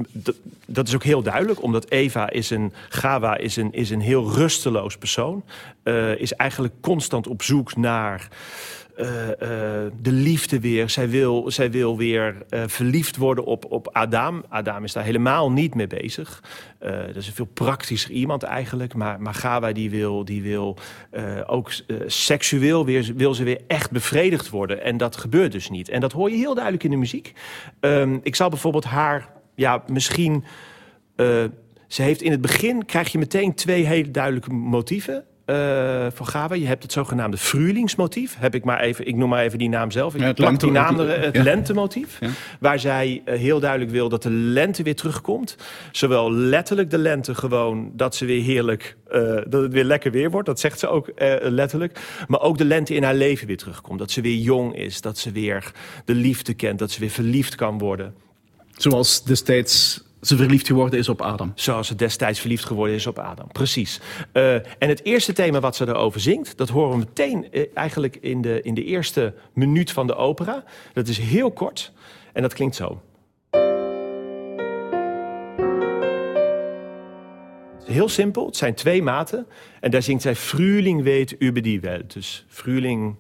dat, 0.66 0.88
is 0.88 0.94
ook 0.94 1.04
heel 1.04 1.22
duidelijk, 1.22 1.62
omdat 1.62 1.90
Eva 1.90 2.30
is 2.30 2.50
een, 2.50 2.72
Gawa 2.88 3.36
is 3.36 3.56
een, 3.56 3.72
is 3.72 3.90
een 3.90 4.00
heel 4.00 4.32
rusteloos 4.32 4.96
persoon. 4.96 5.44
eh, 5.82 6.18
is 6.18 6.32
eigenlijk 6.32 6.74
constant 6.80 7.26
op 7.26 7.42
zoek 7.42 7.76
naar 7.76 8.28
eh, 8.96 9.28
eh, 9.28 9.92
de 10.00 10.12
liefde 10.12 10.60
weer. 10.60 10.90
Zij 10.90 11.08
wil, 11.08 11.50
zij 11.50 11.70
wil 11.70 11.96
weer 11.96 12.36
eh, 12.48 12.62
verliefd 12.66 13.16
worden 13.16 13.44
op, 13.44 13.64
op 13.72 13.88
Adam. 13.92 14.44
Adam 14.48 14.84
is 14.84 14.92
daar 14.92 15.04
helemaal 15.04 15.52
niet 15.52 15.74
mee 15.74 15.86
bezig. 15.86 16.42
Dat 16.78 17.16
is 17.16 17.26
een 17.26 17.32
veel 17.32 17.48
praktischer 17.54 18.10
iemand 18.10 18.42
eigenlijk. 18.42 18.94
Maar, 18.94 19.20
maar 19.20 19.34
Gawa 19.34 19.72
die 19.72 19.90
wil, 19.90 20.24
die 20.24 20.42
wil 20.42 20.76
ook 21.46 21.72
seksueel 22.06 22.84
weer, 22.84 23.12
wil 23.16 23.34
ze 23.34 23.44
weer 23.44 23.60
echt 23.66 23.90
bevredigd 23.90 24.50
worden. 24.50 24.82
En 24.82 24.96
dat 24.96 25.16
gebeurt 25.16 25.52
dus 25.52 25.70
niet. 25.70 25.88
En 25.88 26.00
dat 26.00 26.12
hoor 26.12 26.30
je 26.30 26.36
heel 26.36 26.54
duidelijk 26.54 26.84
in 26.84 26.90
de 26.90 26.96
muziek. 26.96 27.32
Ehm, 27.80 28.18
ik 28.22 28.36
zal 28.36 28.48
bijvoorbeeld 28.48 28.84
haar, 28.84 29.28
ja, 29.54 29.82
misschien. 29.86 30.44
ze 31.86 32.02
heeft 32.02 32.22
in 32.22 32.30
het 32.30 32.40
begin 32.40 32.84
krijg 32.84 33.12
je 33.12 33.18
meteen 33.18 33.54
twee 33.54 33.86
hele 33.86 34.10
duidelijke 34.10 34.52
motieven. 34.52 35.24
Eh 35.46 36.06
van 36.12 36.26
Gawa. 36.26 36.54
Je 36.54 36.66
hebt 36.66 36.82
het 36.82 36.92
zogenaamde 36.92 37.36
Frulingsmotief. 37.36 38.36
Heb 38.38 38.54
ik 38.54 38.64
maar 38.64 38.80
even, 38.80 39.06
ik 39.06 39.16
noem 39.16 39.28
maar 39.28 39.42
even 39.42 39.58
die 39.58 39.68
naam 39.68 39.90
zelf. 39.90 40.14
Ik 40.14 40.20
Ja, 40.20 40.26
het 40.26 40.36
plak 40.36 40.60
die 40.60 40.72
lente- 40.72 40.92
naam 40.94 41.08
er, 41.08 41.20
het 41.20 41.34
ja. 41.36 41.42
lentemotief. 41.42 42.16
Ja. 42.20 42.28
Waar 42.60 42.78
zij 42.78 43.22
eh, 43.24 43.38
heel 43.38 43.60
duidelijk 43.60 43.90
wil 43.90 44.08
dat 44.08 44.22
de 44.22 44.30
lente 44.30 44.82
weer 44.82 44.94
terugkomt. 44.96 45.56
Zowel 45.92 46.32
letterlijk 46.32 46.90
de 46.90 46.98
lente 46.98 47.34
gewoon 47.34 47.90
dat 47.94 48.14
ze 48.14 48.24
weer 48.24 48.42
heerlijk, 48.42 48.96
eh, 49.08 49.20
dat 49.46 49.62
het 49.62 49.72
weer 49.72 49.84
lekker 49.84 50.10
weer 50.10 50.30
wordt. 50.30 50.46
Dat 50.46 50.60
zegt 50.60 50.78
ze 50.78 50.88
ook 50.88 51.08
eh, 51.08 51.34
letterlijk. 51.40 52.00
Maar 52.28 52.40
ook 52.40 52.58
de 52.58 52.64
lente 52.64 52.94
in 52.94 53.02
haar 53.02 53.14
leven 53.14 53.46
weer 53.46 53.56
terugkomt. 53.56 53.98
Dat 53.98 54.10
ze 54.10 54.20
weer 54.20 54.36
jong 54.36 54.76
is. 54.76 55.00
Dat 55.00 55.18
ze 55.18 55.30
weer 55.32 55.72
de 56.04 56.14
liefde 56.14 56.54
kent. 56.54 56.78
Dat 56.78 56.90
ze 56.90 57.00
weer 57.00 57.10
verliefd 57.10 57.54
kan 57.54 57.78
worden. 57.78 58.14
Zoals 58.76 59.24
destijds 59.24 60.04
ze 60.26 60.36
verliefd 60.36 60.66
geworden 60.66 60.98
is 60.98 61.08
op 61.08 61.22
Adam. 61.22 61.52
Zoals 61.54 61.86
ze 61.86 61.94
destijds 61.94 62.40
verliefd 62.40 62.64
geworden 62.64 62.94
is 62.94 63.06
op 63.06 63.18
Adam. 63.18 63.48
Precies. 63.52 64.00
Eh, 64.32 64.54
en 64.54 64.88
het 64.88 65.04
eerste 65.04 65.32
thema 65.32 65.60
wat 65.60 65.76
ze 65.76 65.88
erover 65.88 66.20
zingt, 66.20 66.56
dat 66.56 66.68
horen 66.68 66.90
we 66.90 66.96
meteen 66.96 67.50
eh, 67.52 67.66
eigenlijk 67.74 68.16
in 68.16 68.40
de, 68.40 68.62
in 68.62 68.74
de 68.74 68.84
eerste 68.84 69.34
minuut 69.52 69.92
van 69.92 70.06
de 70.06 70.14
opera. 70.14 70.64
Dat 70.92 71.08
is 71.08 71.18
heel 71.18 71.50
kort 71.50 71.92
en 72.32 72.42
dat 72.42 72.54
klinkt 72.54 72.76
zo. 72.76 73.00
Heel 77.84 78.08
simpel, 78.08 78.46
het 78.46 78.56
zijn 78.56 78.74
twee 78.74 79.02
maten. 79.02 79.46
En 79.80 79.90
daar 79.90 80.02
zingt 80.02 80.22
zij 80.22 80.34
Frühling 80.34 81.02
weet 81.02 81.42
über 81.42 81.62
die 81.62 81.80
Welt. 81.80 82.12
Dus 82.12 82.44
Frühling 82.48 83.16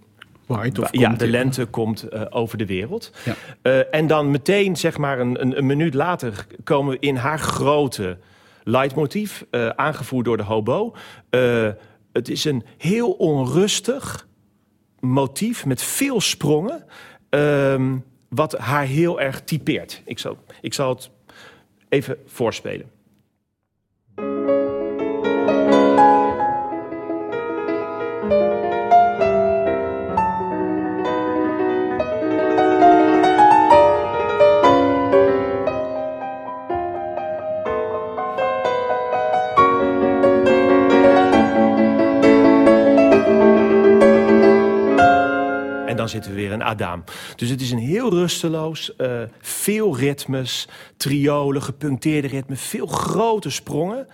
Of 0.46 0.88
ja, 0.90 1.08
de 1.08 1.26
lente 1.26 1.64
komt 1.64 2.02
eh, 2.02 2.22
over 2.30 2.58
de 2.58 2.66
wereld. 2.66 3.12
Ja. 3.24 3.34
Eh, 3.62 3.94
en 3.94 4.06
dan 4.06 4.30
meteen, 4.30 4.76
zeg 4.76 4.98
maar, 4.98 5.20
een, 5.20 5.40
een, 5.40 5.58
een 5.58 5.66
minuut 5.66 5.94
later 5.94 6.46
komen 6.64 6.92
we 6.92 6.98
in 7.00 7.16
haar 7.16 7.38
grote 7.38 8.18
leidmotief, 8.64 9.46
eh, 9.50 9.68
aangevoerd 9.68 10.24
door 10.24 10.36
de 10.36 10.42
hobo. 10.42 10.94
Het 12.12 12.28
is 12.28 12.44
een 12.44 12.64
heel 12.78 13.10
onrustig 13.10 14.26
motief 15.00 15.66
met 15.66 15.82
veel 15.82 16.20
sprongen, 16.20 16.84
ehm, 17.28 17.96
wat 18.28 18.58
haar 18.58 18.84
heel 18.84 19.20
erg 19.20 19.40
typeert. 19.40 20.02
Ik 20.04 20.18
zal, 20.18 20.38
ik 20.60 20.74
zal 20.74 20.88
het 20.88 21.10
even 21.88 22.16
voorspelen. 22.26 22.90
Zitten 46.16 46.34
we 46.34 46.40
weer 46.40 46.52
in 46.52 46.62
Adam. 46.62 47.04
Dus 47.36 47.48
het 47.48 47.60
is 47.60 47.70
een 47.70 47.78
heel 47.78 48.10
rusteloos, 48.10 48.96
eh, 48.96 49.22
veel 49.40 49.96
ritmes, 49.96 50.68
triolen, 50.96 51.62
gepuncteerde 51.62 52.28
ritmen, 52.28 52.56
veel 52.56 52.86
grote 52.86 53.50
sprongen 53.50 54.06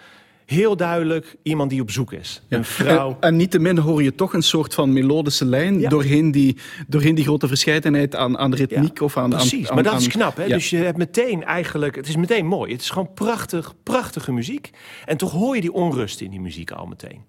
heel 0.53 0.77
duidelijk 0.77 1.37
iemand 1.43 1.71
die 1.71 1.81
op 1.81 1.91
zoek 1.91 2.13
is. 2.13 2.43
Een 2.49 2.65
vrouw. 2.65 3.09
En, 3.09 3.17
en 3.21 3.37
niettemin 3.37 3.79
hoor 3.79 4.03
je 4.03 4.15
toch 4.15 4.33
een 4.33 4.43
soort 4.43 4.75
van 4.75 4.93
melodische 4.93 5.45
lijn 5.45 5.81
doorheen, 5.89 6.31
die, 6.31 6.57
doorheen 6.87 7.15
die 7.15 7.25
grote 7.25 7.49
verscheidenheid 7.49 8.17
aan, 8.17 8.39
aan 8.39 8.55
ritmiek 8.55 9.01
of 9.01 9.17
aan. 9.17 9.31
Precies, 9.31 9.71
maar 9.71 9.83
dat 9.83 10.01
is 10.01 10.09
knap. 10.09 10.37
Hè? 10.37 10.49
Dus 10.49 10.71
je 10.71 10.77
hebt 10.77 10.99
meteen 10.99 11.45
eigenlijk. 11.45 11.97
Het 11.97 12.09
is 12.09 12.17
meteen 12.17 12.47
mooi. 12.47 12.73
Het 12.73 12.81
is 12.81 12.91
gewoon 12.91 13.13
prachtig, 13.15 13.75
prachtige 13.83 14.33
muziek. 14.33 14.71
En 15.05 15.17
toch 15.17 15.31
hoor 15.31 15.55
je 15.55 15.61
die 15.61 15.73
onrust 15.73 16.21
in 16.21 16.31
die 16.31 16.41
muziek 16.41 16.71
al 16.71 16.87
meteen. 16.87 17.25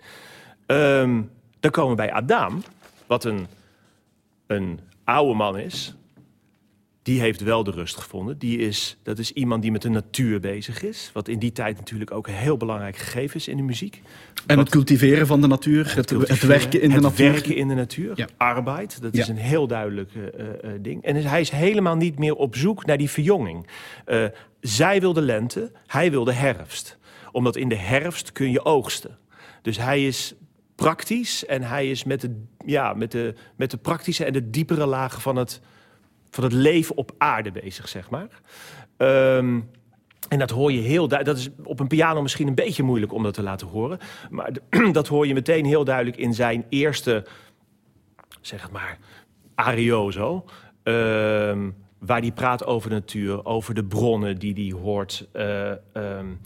Ehm, 0.65 1.21
dan 1.59 1.71
komen 1.71 1.89
we 1.89 1.97
bij 1.97 2.11
Adam, 2.11 2.63
wat 3.07 3.23
een, 3.23 3.47
een 4.47 4.79
oude 5.03 5.33
man 5.33 5.57
is 5.57 5.95
die 7.03 7.19
heeft 7.19 7.41
wel 7.41 7.63
de 7.63 7.71
rust 7.71 7.97
gevonden. 7.97 8.37
Die 8.37 8.57
is, 8.57 8.97
dat 9.03 9.19
is 9.19 9.31
iemand 9.31 9.61
die 9.61 9.71
met 9.71 9.81
de 9.81 9.89
natuur 9.89 10.39
bezig 10.39 10.83
is. 10.83 11.09
Wat 11.13 11.27
in 11.27 11.39
die 11.39 11.51
tijd 11.51 11.77
natuurlijk 11.77 12.11
ook 12.11 12.27
een 12.27 12.33
heel 12.33 12.57
belangrijk 12.57 12.97
gegeven 12.97 13.35
is 13.35 13.47
in 13.47 13.57
de 13.57 13.63
muziek. 13.63 14.01
En 14.45 14.57
het 14.57 14.69
cultiveren 14.69 15.27
van 15.27 15.41
de 15.41 15.47
natuur, 15.47 15.95
het, 15.95 16.09
het, 16.09 16.41
werken 16.41 16.81
in 16.81 16.89
de 16.89 16.99
natuur. 16.99 17.25
Het 17.25 17.33
werken 17.33 17.55
in 17.55 17.67
de 17.67 17.73
natuur, 17.73 18.11
ja. 18.15 18.27
arbeid, 18.37 19.01
dat 19.01 19.13
is 19.13 19.27
een 19.27 19.37
heel 19.37 19.67
duidelijk 19.67 20.11
uh, 20.13 20.23
uh, 20.23 20.71
ding. 20.81 21.03
En 21.03 21.15
hij 21.15 21.41
is 21.41 21.49
helemaal 21.49 21.95
niet 21.95 22.19
meer 22.19 22.35
op 22.35 22.55
zoek 22.55 22.85
naar 22.85 22.97
die 22.97 23.09
verjonging. 23.09 23.67
Uh, 24.07 24.25
zij 24.59 24.99
wil 24.99 25.13
de 25.13 25.21
lente, 25.21 25.71
hij 25.87 26.11
wil 26.11 26.23
de 26.23 26.33
herfst. 26.33 26.97
Omdat 27.31 27.55
in 27.55 27.69
de 27.69 27.75
herfst 27.75 28.31
kun 28.31 28.51
je 28.51 28.65
oogsten. 28.65 29.17
Dus 29.61 29.77
hij 29.77 30.07
is 30.07 30.33
praktisch 30.75 31.45
en 31.45 31.61
hij 31.61 31.89
is 31.89 32.03
met 32.03 32.21
de, 32.21 32.43
ja, 32.65 32.93
met 32.93 33.11
de, 33.11 33.33
met 33.55 33.71
de 33.71 33.77
praktische 33.77 34.25
en 34.25 34.33
de 34.33 34.49
diepere 34.49 34.85
lagen 34.85 35.21
van 35.21 35.35
het 35.35 35.61
van 36.29 36.43
het 36.43 36.53
leven 36.53 36.97
op 36.97 37.11
aarde 37.17 37.51
bezig, 37.51 37.89
zeg 37.89 38.09
maar. 38.09 38.27
Ehm, 38.97 39.59
en 40.29 40.39
dat 40.39 40.49
hoor 40.49 40.71
je 40.71 40.81
heel 40.81 41.07
duidelijk. 41.07 41.37
Dat 41.37 41.47
is 41.47 41.67
op 41.67 41.79
een 41.79 41.87
piano 41.87 42.21
misschien 42.21 42.47
een 42.47 42.55
beetje 42.55 42.83
moeilijk 42.83 43.13
om 43.13 43.23
dat 43.23 43.33
te 43.33 43.43
laten 43.43 43.67
horen. 43.67 43.99
Maar 44.29 44.51
dat 44.91 45.07
hoor 45.07 45.27
je 45.27 45.33
meteen 45.33 45.65
heel 45.65 45.83
duidelijk 45.83 46.17
in 46.17 46.33
zijn 46.33 46.65
eerste, 46.69 47.25
zeg 48.41 48.61
het 48.61 48.71
maar, 48.71 48.97
arioso. 49.55 50.45
Ehm, 50.83 51.69
waar 51.99 52.19
hij 52.19 52.31
praat 52.31 52.65
over 52.65 52.89
de 52.89 52.95
natuur, 52.95 53.45
over 53.45 53.73
de 53.73 53.85
bronnen 53.85 54.39
die 54.39 54.53
hij 54.53 54.79
hoort. 54.79 55.27
Uh, 55.33 55.71
um, 55.93 56.39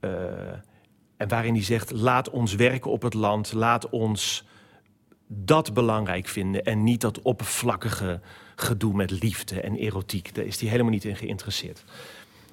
uh, 0.00 0.10
en 1.22 1.28
waarin 1.28 1.54
hij 1.54 1.62
zegt: 1.62 1.90
laat 1.90 2.30
ons 2.30 2.54
werken 2.54 2.90
op 2.90 3.02
het 3.02 3.14
land, 3.14 3.52
laat 3.52 3.88
ons 3.90 4.44
dat 5.26 5.74
belangrijk 5.74 6.28
vinden 6.28 6.64
en 6.64 6.82
niet 6.82 7.00
dat 7.00 7.22
oppervlakkige 7.22 8.20
gedoe 8.56 8.94
met 8.94 9.10
liefde 9.10 9.60
en 9.60 9.76
erotiek. 9.76 10.34
Daar 10.34 10.44
is 10.44 10.60
hij 10.60 10.68
helemaal 10.70 10.92
niet 10.92 11.04
in 11.04 11.16
geïnteresseerd. 11.16 11.84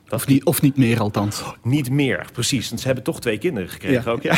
of, 0.10 0.28
niet, 0.28 0.46
of 0.46 0.62
niet 0.62 0.78
meer 0.78 1.00
althans. 1.00 1.44
niet 1.64 1.90
meer, 1.90 2.28
precies. 2.34 2.70
Want 2.70 2.82
ze 2.82 2.86
hebben 2.86 3.04
toch 3.04 3.22
twee 3.22 3.38
kinderen 3.38 3.70
gekregen 3.70 4.12
ook. 4.12 4.22
Ja. 4.22 4.38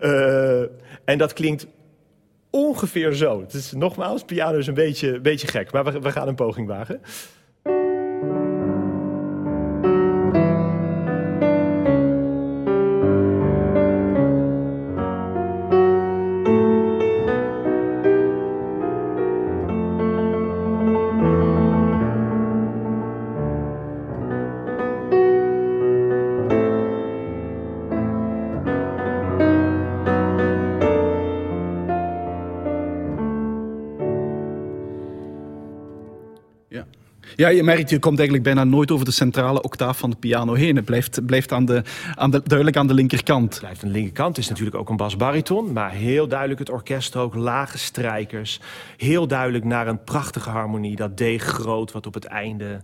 uh, 0.00 0.60
en 1.10 1.18
dat 1.18 1.32
klinkt 1.32 1.66
ongeveer 2.50 3.12
zo. 3.12 3.40
Het 3.40 3.54
is 3.54 3.72
nogmaals, 3.72 4.24
piano 4.24 4.58
is 4.58 4.66
een 4.66 4.74
beetje, 4.74 5.20
beetje 5.20 5.46
gek. 5.46 5.72
Maar 5.72 5.84
we, 5.84 6.00
we 6.00 6.12
gaan 6.12 6.28
een 6.28 6.34
poging 6.34 6.66
wagen. 6.66 7.00
Ja, 37.36 37.48
je 37.48 37.62
merkt, 37.62 37.90
je 37.90 37.98
komt 37.98 38.18
eigenlijk 38.18 38.54
bijna 38.54 38.64
nooit 38.64 38.90
over 38.90 39.04
de 39.04 39.10
centrale 39.10 39.62
octaaf 39.62 39.98
van 39.98 40.10
de 40.10 40.16
piano 40.16 40.54
heen. 40.54 40.76
Het 40.76 40.84
blijft, 40.84 41.26
blijft 41.26 41.52
aan 41.52 41.64
de, 41.64 41.82
aan 42.14 42.30
de, 42.30 42.42
duidelijk 42.44 42.76
aan 42.76 42.86
de 42.86 42.94
linkerkant. 42.94 43.50
Het 43.50 43.60
blijft 43.60 43.82
aan 43.82 43.88
de 43.88 43.94
linkerkant. 43.94 44.36
Het 44.36 44.44
is 44.44 44.48
natuurlijk 44.50 44.76
ook 44.76 44.88
een 44.88 44.96
basbariton, 44.96 45.72
maar 45.72 45.90
heel 45.90 46.28
duidelijk 46.28 46.58
het 46.58 46.70
orkest 46.70 47.16
ook. 47.16 47.34
Lage 47.34 47.78
strijkers. 47.78 48.60
Heel 48.96 49.26
duidelijk 49.26 49.64
naar 49.64 49.88
een 49.88 50.04
prachtige 50.04 50.50
harmonie. 50.50 50.96
Dat 50.96 51.16
D 51.16 51.22
groot 51.36 51.92
wat 51.92 52.06
op 52.06 52.14
het 52.14 52.24
einde 52.24 52.80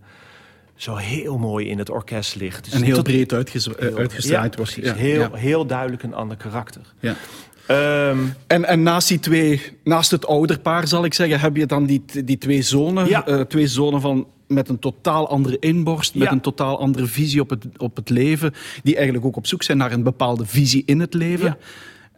zo 0.75 0.97
heel 0.97 1.39
mooi 1.39 1.69
in 1.69 1.79
het 1.79 1.91
orkest 1.91 2.35
ligt. 2.35 2.65
Dus 2.65 2.75
en 2.75 2.83
heel 2.83 3.03
breed 3.03 3.33
uitges 3.33 3.77
uitgestraaid 3.77 4.55
ja, 4.55 4.63
Precies. 4.63 4.93
heel, 4.93 5.35
heel 5.35 5.67
duidelijk 5.67 6.03
een 6.03 6.15
ander 6.15 6.37
karakter. 6.37 6.83
Ja. 7.01 7.17
Um, 8.11 8.35
en, 8.47 8.65
en 8.65 8.83
naast 8.83 9.09
die 9.09 9.19
twee, 9.19 9.63
naast 9.85 10.11
het 10.11 10.27
ouderpaar 10.27 10.89
zal 10.89 11.05
ik 11.05 11.15
zeggen, 11.15 11.41
heb 11.41 11.57
je 11.57 11.67
dan 11.67 11.87
die, 11.87 12.05
die 12.25 12.39
twee 12.39 12.63
zonen. 12.63 13.09
Ja. 13.09 13.29
Uh, 13.29 13.41
twee 13.41 13.67
zonen 13.67 14.01
van 14.01 14.27
met 14.49 14.69
een 14.69 14.79
totaal 14.79 15.29
andere 15.29 15.59
inborst, 15.59 16.15
met 16.15 16.31
een 16.31 16.41
totaal 16.41 16.79
andere 16.79 17.07
visie 17.07 17.41
op 17.41 17.51
het, 17.51 17.67
op 17.77 17.97
het 17.97 18.09
leven, 18.09 18.55
die 18.83 18.95
eigenlijk 18.95 19.27
ook 19.27 19.37
op 19.37 19.47
zoek 19.47 19.63
zijn 19.63 19.79
naar 19.79 19.93
een 19.93 20.03
bepaalde 20.03 20.47
visie 20.47 20.83
in 20.87 21.01
het 21.01 21.15
leven. 21.15 21.57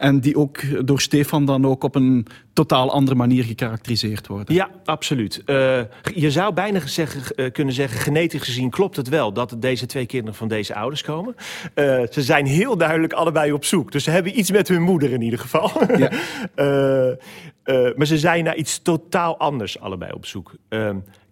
En 0.01 0.21
die 0.21 0.37
ook 0.37 0.87
door 0.87 1.01
Stefan 1.01 1.45
dan 1.45 1.67
ook 1.67 1.85
op 1.85 1.95
een 1.95 2.27
totaal 2.53 2.93
andere 2.93 3.17
manier 3.17 3.45
gekarakteriseerd 3.45 4.27
worden. 4.27 4.55
Ja, 4.55 4.71
absoluut. 4.85 5.43
Uh, 5.47 5.81
je 6.15 6.31
zou 6.31 6.55
bijna 6.55 6.87
zeggen, 6.87 7.23
uh, 7.37 7.51
kunnen 7.51 7.75
zeggen, 7.75 8.01
genetisch 8.01 8.43
gezien 8.43 8.71
klopt 8.71 8.97
het 8.97 9.09
wel... 9.09 9.33
dat 9.33 9.57
deze 9.59 9.87
twee 9.87 10.07
kinderen 10.07 10.35
van 10.35 10.49
deze 10.49 10.75
ouders 10.75 11.03
komen. 11.03 11.35
Uh, 11.37 12.03
ze 12.11 12.23
zijn 12.23 12.47
heel 12.47 12.77
duidelijk 12.77 13.13
allebei 13.13 13.53
op 13.53 13.65
zoek. 13.65 13.93
Dus 13.93 14.05
ze 14.05 14.11
hebben 14.11 14.39
iets 14.39 14.51
met 14.51 14.69
hun 14.69 14.83
moeder 14.83 15.13
in 15.13 15.23
ieder 15.23 15.39
geval. 15.39 15.71
Ja. 15.97 16.11
maar 17.97 18.07
ze 18.07 18.19
zijn 18.19 18.45
naar 18.45 18.57
iets 18.57 18.79
totaal 18.79 19.39
anders 19.39 19.81
allebei 19.81 20.13
op 20.13 20.27
zoek. 20.27 20.53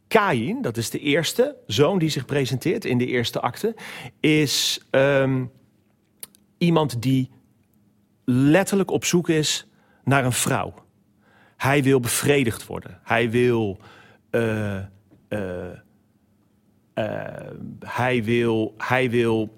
Ehm, 0.09 0.27
Kain, 0.27 0.63
dat 0.63 0.77
is 0.77 0.91
de 0.91 0.99
eerste 0.99 1.57
zoon 1.67 1.99
die 1.99 2.09
zich 2.09 2.25
presenteert 2.25 2.85
in 2.85 2.99
de 2.99 3.07
eerste 3.07 3.41
acte, 3.41 3.75
is 4.21 4.81
um, 4.91 5.51
iemand 6.59 7.03
die 7.03 7.31
letterlijk 8.25 8.91
op 8.91 9.05
zoek 9.05 9.29
is 9.29 9.67
naar 10.05 10.25
een 10.25 10.33
vrouw. 10.33 10.75
Hij 11.57 11.83
wil 11.83 12.01
bevredigd 12.01 12.67
worden. 12.67 13.01
Hij 13.03 13.31
wil. 13.31 13.79
Uh, 14.31 14.79
uh, 15.29 15.41
uh, 16.95 17.25
hij 17.81 18.25
wil. 18.25 18.75
Hij 18.79 19.11
wil 19.11 19.55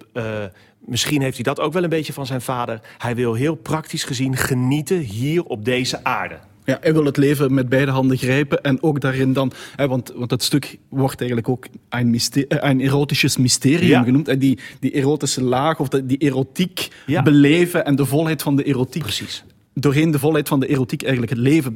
misschien 0.79 1.23
heeft 1.23 1.35
hij 1.35 1.45
dat 1.45 1.61
ook 1.61 1.73
wel 1.73 1.83
een 1.83 1.89
beetje 1.89 2.13
van 2.13 2.27
zijn 2.27 2.41
vader. 2.41 2.81
Hij 2.99 3.15
wil 3.15 3.35
heel 3.35 3.55
praktisch 3.55 4.05
gezien 4.05 4.37
genieten 4.37 4.99
hier 4.99 5.45
op 5.45 5.65
deze 5.65 6.05
aarde. 6.05 6.39
Ja, 6.71 6.79
hij 6.81 6.93
wil 6.93 7.05
het 7.05 7.17
leven 7.17 7.55
met 7.55 7.69
beide 7.69 7.91
handen 7.91 8.17
grijpen 8.17 8.63
en 8.63 8.83
ook 8.83 9.01
daarin 9.01 9.33
dan, 9.33 9.53
hè, 9.77 9.89
want, 9.89 10.13
want 10.15 10.31
het 10.31 10.43
stuk 10.43 10.79
wordt 10.89 11.19
eigenlijk 11.21 11.49
ook 11.49 11.67
een, 11.89 12.21
een 12.49 12.81
erotisches 12.81 13.37
mysterium 13.37 14.05
genoemd. 14.05 14.29
En 14.29 14.39
die, 14.39 14.59
die 14.81 14.91
erotische 14.91 15.43
laag 15.43 15.81
of 15.81 15.89
die 15.89 16.19
erotiek 16.19 16.89
beleven 17.25 17.85
en 17.85 17.97
de 17.97 18.05
volheid 18.05 18.43
van 18.43 18.57
de 18.57 18.63
erotiek. 18.63 19.03
Precies. 19.03 19.45
Doorheen 19.75 20.11
de 20.11 20.19
volheid 20.19 20.49
van 20.49 20.61
de 20.61 20.67
erotiek 20.67 21.03
eigenlijk 21.03 21.33
het 21.33 21.41
leven 21.41 21.75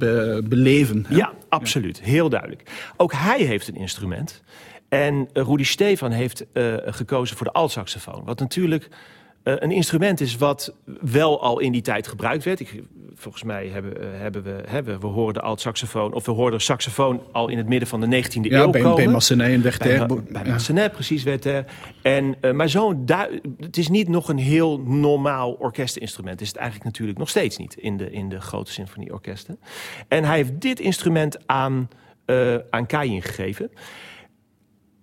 beleven. 0.49 1.05
Hè? 1.09 1.17
Ja, 1.17 1.33
absoluut. 1.49 2.01
Heel 2.01 2.29
duidelijk. 2.29 2.63
Ook 2.97 3.13
hij 3.13 3.43
heeft 3.43 3.69
een 3.69 3.77
instrument. 3.77 4.43
En 4.89 5.29
Rudy 5.33 5.65
Stefan 5.65 6.11
heeft 6.11 6.45
uh, 6.53 6.75
gekozen 6.85 7.37
voor 7.37 7.47
de 7.47 7.53
altsaxofoon. 7.53 8.25
Wat 8.25 8.41
natuurlijk 8.41 8.89
een 9.45 9.71
instrument 9.71 10.21
is 10.21 10.37
wat 10.37 10.75
wel 11.01 11.43
al 11.43 11.59
in 11.59 11.73
die 11.73 11.83
tijd 11.83 12.07
gebruikt 12.07 12.45
werd. 12.45 12.61
Ik, 12.61 12.83
volgens 13.15 13.43
mij 13.43 13.67
hebben, 13.69 14.03
uh, 14.03 14.09
hebben 14.13 14.43
we, 14.43 14.63
hebben, 14.67 15.01
we 15.01 15.07
horen 15.07 15.35
de 15.35 15.41
alt-saxofoon, 15.41 16.13
of 16.13 16.27
we 16.27 16.33
hoorden 16.33 16.61
saxofoon 16.61 17.23
al 17.33 17.49
in 17.49 17.57
het 17.57 17.69
midden 17.69 17.89
van 17.89 18.01
de 18.01 18.07
19e 18.07 18.41
ja, 18.41 18.61
eeuw 18.61 18.71
bij, 18.71 18.81
komen. 18.81 18.97
bij 18.97 19.13
Massenet 19.13 19.53
en 19.53 19.63
Werther. 19.63 20.07
Bij, 20.07 20.23
bij 20.29 20.45
ja. 20.45 20.53
Massenet, 20.53 20.93
precies, 20.93 21.23
Werther. 21.23 21.65
En, 22.03 22.35
uh, 22.41 22.53
maar 22.53 22.69
zo'n 22.69 23.03
het 23.59 23.77
is 23.77 23.89
niet 23.89 24.09
nog 24.09 24.29
een 24.29 24.39
heel 24.39 24.81
normaal 24.81 25.53
orkestinstrument. 25.53 26.41
Is 26.41 26.49
het 26.49 26.57
eigenlijk 26.57 26.87
natuurlijk 26.87 27.19
nog 27.19 27.29
steeds 27.29 27.57
niet 27.57 27.75
in 27.75 27.97
de, 27.97 28.11
in 28.11 28.29
de 28.29 28.41
grote 28.41 28.73
symfonieorkesten. 28.73 29.59
En 30.09 30.25
hij 30.25 30.37
heeft 30.37 30.61
dit 30.61 30.81
instrument 30.81 31.39
aan, 31.47 31.89
aan 32.71 32.87
Kayin 32.87 33.23
gegeven. 33.23 33.71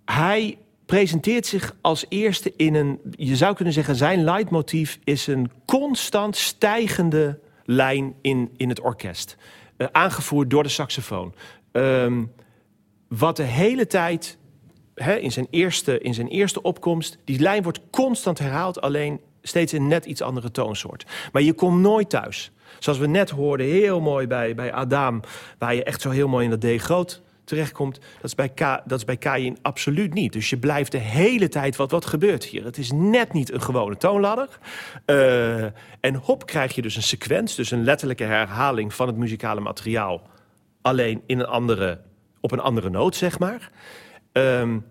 Hij 0.04 0.58
presenteert 0.92 1.46
zich 1.46 1.74
als 1.80 2.06
eerste 2.08 2.52
in 2.56 2.74
een, 2.74 3.00
je 3.10 3.36
zou 3.36 3.54
kunnen 3.54 3.74
zeggen, 3.74 3.96
zijn 3.96 4.24
leidmotief 4.24 4.98
is 5.04 5.26
een 5.26 5.50
constant 5.64 6.36
stijgende 6.36 7.38
lijn 7.64 8.14
in, 8.20 8.50
in 8.56 8.68
het 8.68 8.80
orkest. 8.80 9.36
Uh, 9.76 9.86
aangevoerd 9.92 10.50
door 10.50 10.62
de 10.62 10.68
saxofoon. 10.68 11.34
Um, 11.72 12.32
wat 13.08 13.36
de 13.36 13.42
hele 13.42 13.86
tijd, 13.86 14.38
hè, 14.94 15.16
in, 15.16 15.32
zijn 15.32 15.46
eerste, 15.50 16.00
in 16.00 16.14
zijn 16.14 16.28
eerste 16.28 16.62
opkomst, 16.62 17.18
die 17.24 17.38
lijn 17.38 17.62
wordt 17.62 17.80
constant 17.90 18.38
herhaald, 18.38 18.80
alleen 18.80 19.20
steeds 19.42 19.72
een 19.72 19.88
net 19.88 20.04
iets 20.04 20.22
andere 20.22 20.50
toonsoort. 20.50 21.06
Maar 21.32 21.42
je 21.42 21.52
komt 21.52 21.80
nooit 21.80 22.10
thuis. 22.10 22.50
Zoals 22.78 22.98
we 22.98 23.06
net 23.06 23.30
hoorden, 23.30 23.66
heel 23.66 24.00
mooi 24.00 24.26
bij, 24.26 24.54
bij 24.54 24.72
Adam, 24.72 25.20
waar 25.58 25.74
je 25.74 25.84
echt 25.84 26.00
zo 26.00 26.10
heel 26.10 26.28
mooi 26.28 26.44
in 26.44 26.50
dat 26.50 26.60
D 26.60 26.82
groot 26.82 27.22
terechtkomt. 27.52 27.98
Dat 27.98 28.24
is 28.24 28.34
bij, 28.34 28.48
K, 28.48 28.58
dat 28.84 28.98
is 28.98 29.04
bij 29.04 29.16
Kain 29.16 29.58
absoluut 29.62 30.14
niet. 30.14 30.32
Dus 30.32 30.50
je 30.50 30.56
blijft 30.56 30.92
de 30.92 30.98
hele 30.98 31.48
tijd, 31.48 31.76
wat, 31.76 31.90
wat 31.90 32.04
gebeurt 32.04 32.44
hier? 32.44 32.64
Het 32.64 32.78
is 32.78 32.90
net 32.92 33.32
niet 33.32 33.52
een 33.52 33.62
gewone 33.62 33.96
toonladder. 33.96 34.48
Uh, 35.06 35.62
en 36.00 36.14
hop 36.14 36.46
krijg 36.46 36.74
je 36.74 36.82
dus 36.82 36.96
een 36.96 37.02
sequent, 37.02 37.56
dus 37.56 37.70
een 37.70 37.84
letterlijke 37.84 38.24
herhaling 38.24 38.94
van 38.94 39.06
het 39.06 39.16
muzikale 39.16 39.60
materiaal. 39.60 40.22
Alleen 40.82 41.22
in 41.26 41.38
een 41.38 41.46
andere, 41.46 42.00
op 42.40 42.52
een 42.52 42.60
andere 42.60 42.90
noot, 42.90 43.16
zeg 43.16 43.38
maar. 43.38 43.70
Um, 44.32 44.84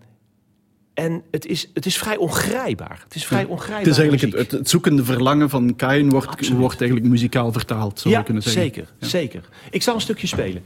en 0.94 1.22
het 1.30 1.46
is, 1.46 1.70
het 1.74 1.86
is 1.86 1.98
vrij 1.98 2.16
ongrijpbaar. 2.16 3.00
Het 3.04 3.14
is 3.14 3.26
vrij 3.26 3.44
ongrijpbaar. 3.44 3.78
Het 3.78 3.86
is 3.86 3.98
eigenlijk 3.98 4.36
het, 4.36 4.50
het, 4.50 4.68
zoekende 4.68 5.04
verlangen 5.04 5.50
van 5.50 5.76
Kain 5.76 6.10
wordt, 6.10 6.48
wordt 6.48 6.80
eigenlijk 6.80 7.10
muzikaal 7.10 7.52
vertaald, 7.52 8.00
zou 8.00 8.14
ja, 8.14 8.22
kunnen 8.22 8.42
zeggen. 8.42 8.62
Zeker, 8.62 8.86
ja. 8.98 9.06
zeker. 9.06 9.42
Ik 9.70 9.82
zal 9.82 9.94
een 9.94 10.00
stukje 10.00 10.26
spelen. 10.26 10.62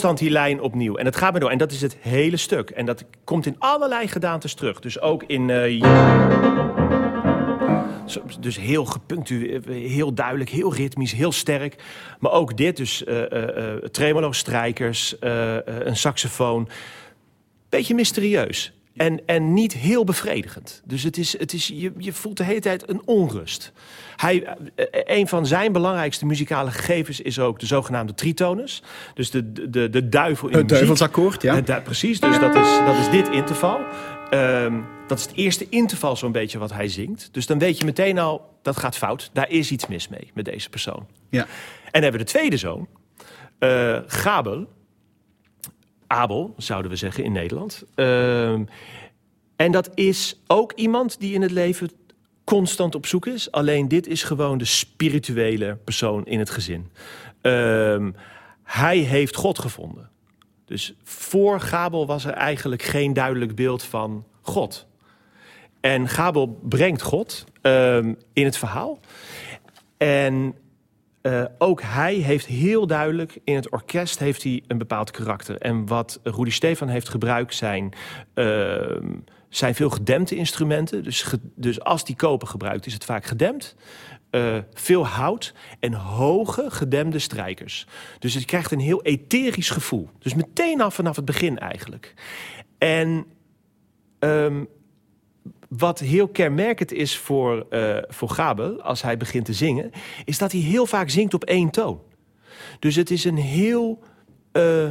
Constant 0.00 0.28
die 0.28 0.38
lijn 0.38 0.60
opnieuw. 0.60 0.96
En 0.96 1.04
het 1.04 1.16
gaat 1.16 1.30
maar 1.30 1.40
door. 1.40 1.50
En 1.50 1.58
dat 1.58 1.72
is 1.72 1.80
het 1.80 1.96
hele 2.00 2.36
stuk. 2.36 2.70
En 2.70 2.86
dat 2.86 3.04
komt 3.24 3.46
in 3.46 3.56
allerlei 3.58 4.08
gedaantes 4.08 4.54
terug. 4.54 4.80
Dus 4.80 5.00
ook 5.00 5.24
in... 5.26 5.48
Uh, 5.48 5.84
dus 8.40 8.58
heel 8.58 8.84
gepunctueerd, 8.84 9.66
heel 9.66 10.14
duidelijk, 10.14 10.50
heel 10.50 10.74
ritmisch, 10.74 11.12
heel 11.12 11.32
sterk. 11.32 11.82
Maar 12.18 12.32
ook 12.32 12.56
dit, 12.56 12.76
dus 12.76 13.02
uh, 13.02 13.16
uh, 13.16 13.74
tremolo, 13.74 14.32
strijkers, 14.32 15.16
een 15.20 15.96
saxofoon. 15.96 16.68
Beetje 17.68 17.94
mysterieus. 17.94 18.77
En, 18.98 19.26
en 19.26 19.52
niet 19.52 19.72
heel 19.72 20.04
bevredigend. 20.04 20.82
Dus 20.84 21.02
het 21.02 21.16
is, 21.16 21.38
het 21.38 21.52
is, 21.52 21.66
je, 21.66 21.92
je 21.96 22.12
voelt 22.12 22.36
de 22.36 22.44
hele 22.44 22.60
tijd 22.60 22.88
een 22.90 23.02
onrust. 23.04 23.72
Hij, 24.16 24.44
eh, 24.74 24.86
een 25.18 25.28
van 25.28 25.46
zijn 25.46 25.72
belangrijkste 25.72 26.26
muzikale 26.26 26.70
gegevens 26.70 27.20
is 27.20 27.38
ook 27.38 27.58
de 27.58 27.66
zogenaamde 27.66 28.14
tritonus. 28.14 28.82
Dus 29.14 29.30
de, 29.30 29.70
de, 29.70 29.90
de 29.90 30.08
duivel 30.08 30.48
in 30.48 30.56
Het 30.56 30.68
duivelsakkoord, 30.68 31.42
ja. 31.42 31.54
Het, 31.54 31.84
precies, 31.84 32.20
dus 32.20 32.38
dat 32.38 32.54
is, 32.54 32.78
dat 32.86 32.96
is 32.96 33.10
dit 33.10 33.28
interval. 33.28 33.80
Um, 34.34 34.84
dat 35.06 35.18
is 35.18 35.24
het 35.24 35.34
eerste 35.34 35.66
interval 35.68 36.16
zo'n 36.16 36.32
beetje 36.32 36.58
wat 36.58 36.72
hij 36.72 36.88
zingt. 36.88 37.28
Dus 37.32 37.46
dan 37.46 37.58
weet 37.58 37.78
je 37.78 37.84
meteen 37.84 38.18
al, 38.18 38.58
dat 38.62 38.76
gaat 38.76 38.96
fout. 38.96 39.30
Daar 39.32 39.50
is 39.50 39.70
iets 39.70 39.86
mis 39.86 40.08
mee 40.08 40.30
met 40.34 40.44
deze 40.44 40.68
persoon. 40.68 41.06
Ja. 41.30 41.42
En 41.42 41.48
dan 41.90 42.02
hebben 42.02 42.20
we 42.20 42.26
de 42.26 42.32
tweede 42.32 42.56
zoon, 42.56 42.88
uh, 43.58 43.98
Gabel. 44.06 44.76
Abel, 46.08 46.54
zouden 46.56 46.90
we 46.90 46.96
zeggen 46.96 47.24
in 47.24 47.32
Nederland. 47.32 47.84
Uh, 47.96 48.52
en 49.56 49.72
dat 49.72 49.90
is 49.94 50.40
ook 50.46 50.72
iemand 50.72 51.20
die 51.20 51.34
in 51.34 51.42
het 51.42 51.50
leven 51.50 51.90
constant 52.44 52.94
op 52.94 53.06
zoek 53.06 53.26
is. 53.26 53.50
Alleen 53.50 53.88
dit 53.88 54.06
is 54.06 54.22
gewoon 54.22 54.58
de 54.58 54.64
spirituele 54.64 55.78
persoon 55.84 56.26
in 56.26 56.38
het 56.38 56.50
gezin. 56.50 56.90
Uh, 57.42 58.06
hij 58.62 58.98
heeft 58.98 59.36
God 59.36 59.58
gevonden. 59.58 60.10
Dus 60.64 60.94
voor 61.02 61.60
Gabel 61.60 62.06
was 62.06 62.24
er 62.24 62.32
eigenlijk 62.32 62.82
geen 62.82 63.12
duidelijk 63.12 63.54
beeld 63.54 63.82
van 63.82 64.24
God. 64.40 64.86
En 65.80 66.08
Gabel 66.08 66.58
brengt 66.62 67.02
God 67.02 67.44
uh, 67.62 67.96
in 68.32 68.44
het 68.44 68.56
verhaal. 68.56 69.00
En 69.96 70.54
uh, 71.28 71.44
ook 71.58 71.82
hij 71.82 72.14
heeft 72.14 72.46
heel 72.46 72.86
duidelijk 72.86 73.38
in 73.44 73.54
het 73.54 73.70
orkest 73.70 74.18
heeft 74.18 74.42
hij 74.42 74.62
een 74.66 74.78
bepaald 74.78 75.10
karakter. 75.10 75.56
En 75.56 75.86
wat 75.86 76.20
Rudy 76.22 76.50
Stefan 76.50 76.88
heeft 76.88 77.08
gebruikt 77.08 77.54
zijn, 77.54 77.92
uh, 78.34 79.00
zijn 79.48 79.74
veel 79.74 79.90
gedempte 79.90 80.36
instrumenten. 80.36 81.02
Dus, 81.04 81.34
dus 81.54 81.80
als 81.80 82.04
die 82.04 82.16
koper 82.16 82.48
gebruikt 82.48 82.86
is 82.86 82.92
het 82.92 83.04
vaak 83.04 83.24
gedempt. 83.24 83.76
Uh, 84.30 84.56
veel 84.74 85.06
hout 85.06 85.54
en 85.80 85.92
hoge 85.92 86.64
gedemde 86.68 87.18
strijkers. 87.18 87.86
Dus 88.18 88.34
je 88.34 88.44
krijgt 88.44 88.72
een 88.72 88.80
heel 88.80 89.02
etherisch 89.02 89.70
gevoel. 89.70 90.10
Dus 90.18 90.34
meteen 90.34 90.80
af 90.80 90.94
vanaf 90.94 91.16
het 91.16 91.24
begin 91.24 91.58
eigenlijk. 91.58 92.14
En 92.78 93.26
um, 94.18 94.68
wat 95.68 95.98
heel 95.98 96.28
kenmerkend 96.28 96.92
is 96.92 97.16
voor, 97.16 97.66
uh, 97.70 97.98
voor 98.08 98.30
Gabel 98.30 98.82
als 98.82 99.02
hij 99.02 99.16
begint 99.16 99.44
te 99.44 99.52
zingen, 99.52 99.90
is 100.24 100.38
dat 100.38 100.52
hij 100.52 100.60
heel 100.60 100.86
vaak 100.86 101.08
zingt 101.08 101.34
op 101.34 101.44
één 101.44 101.70
toon. 101.70 102.00
Dus 102.78 102.96
het 102.96 103.10
is 103.10 103.24
een 103.24 103.36
heel. 103.36 104.02
Uh, 104.52 104.90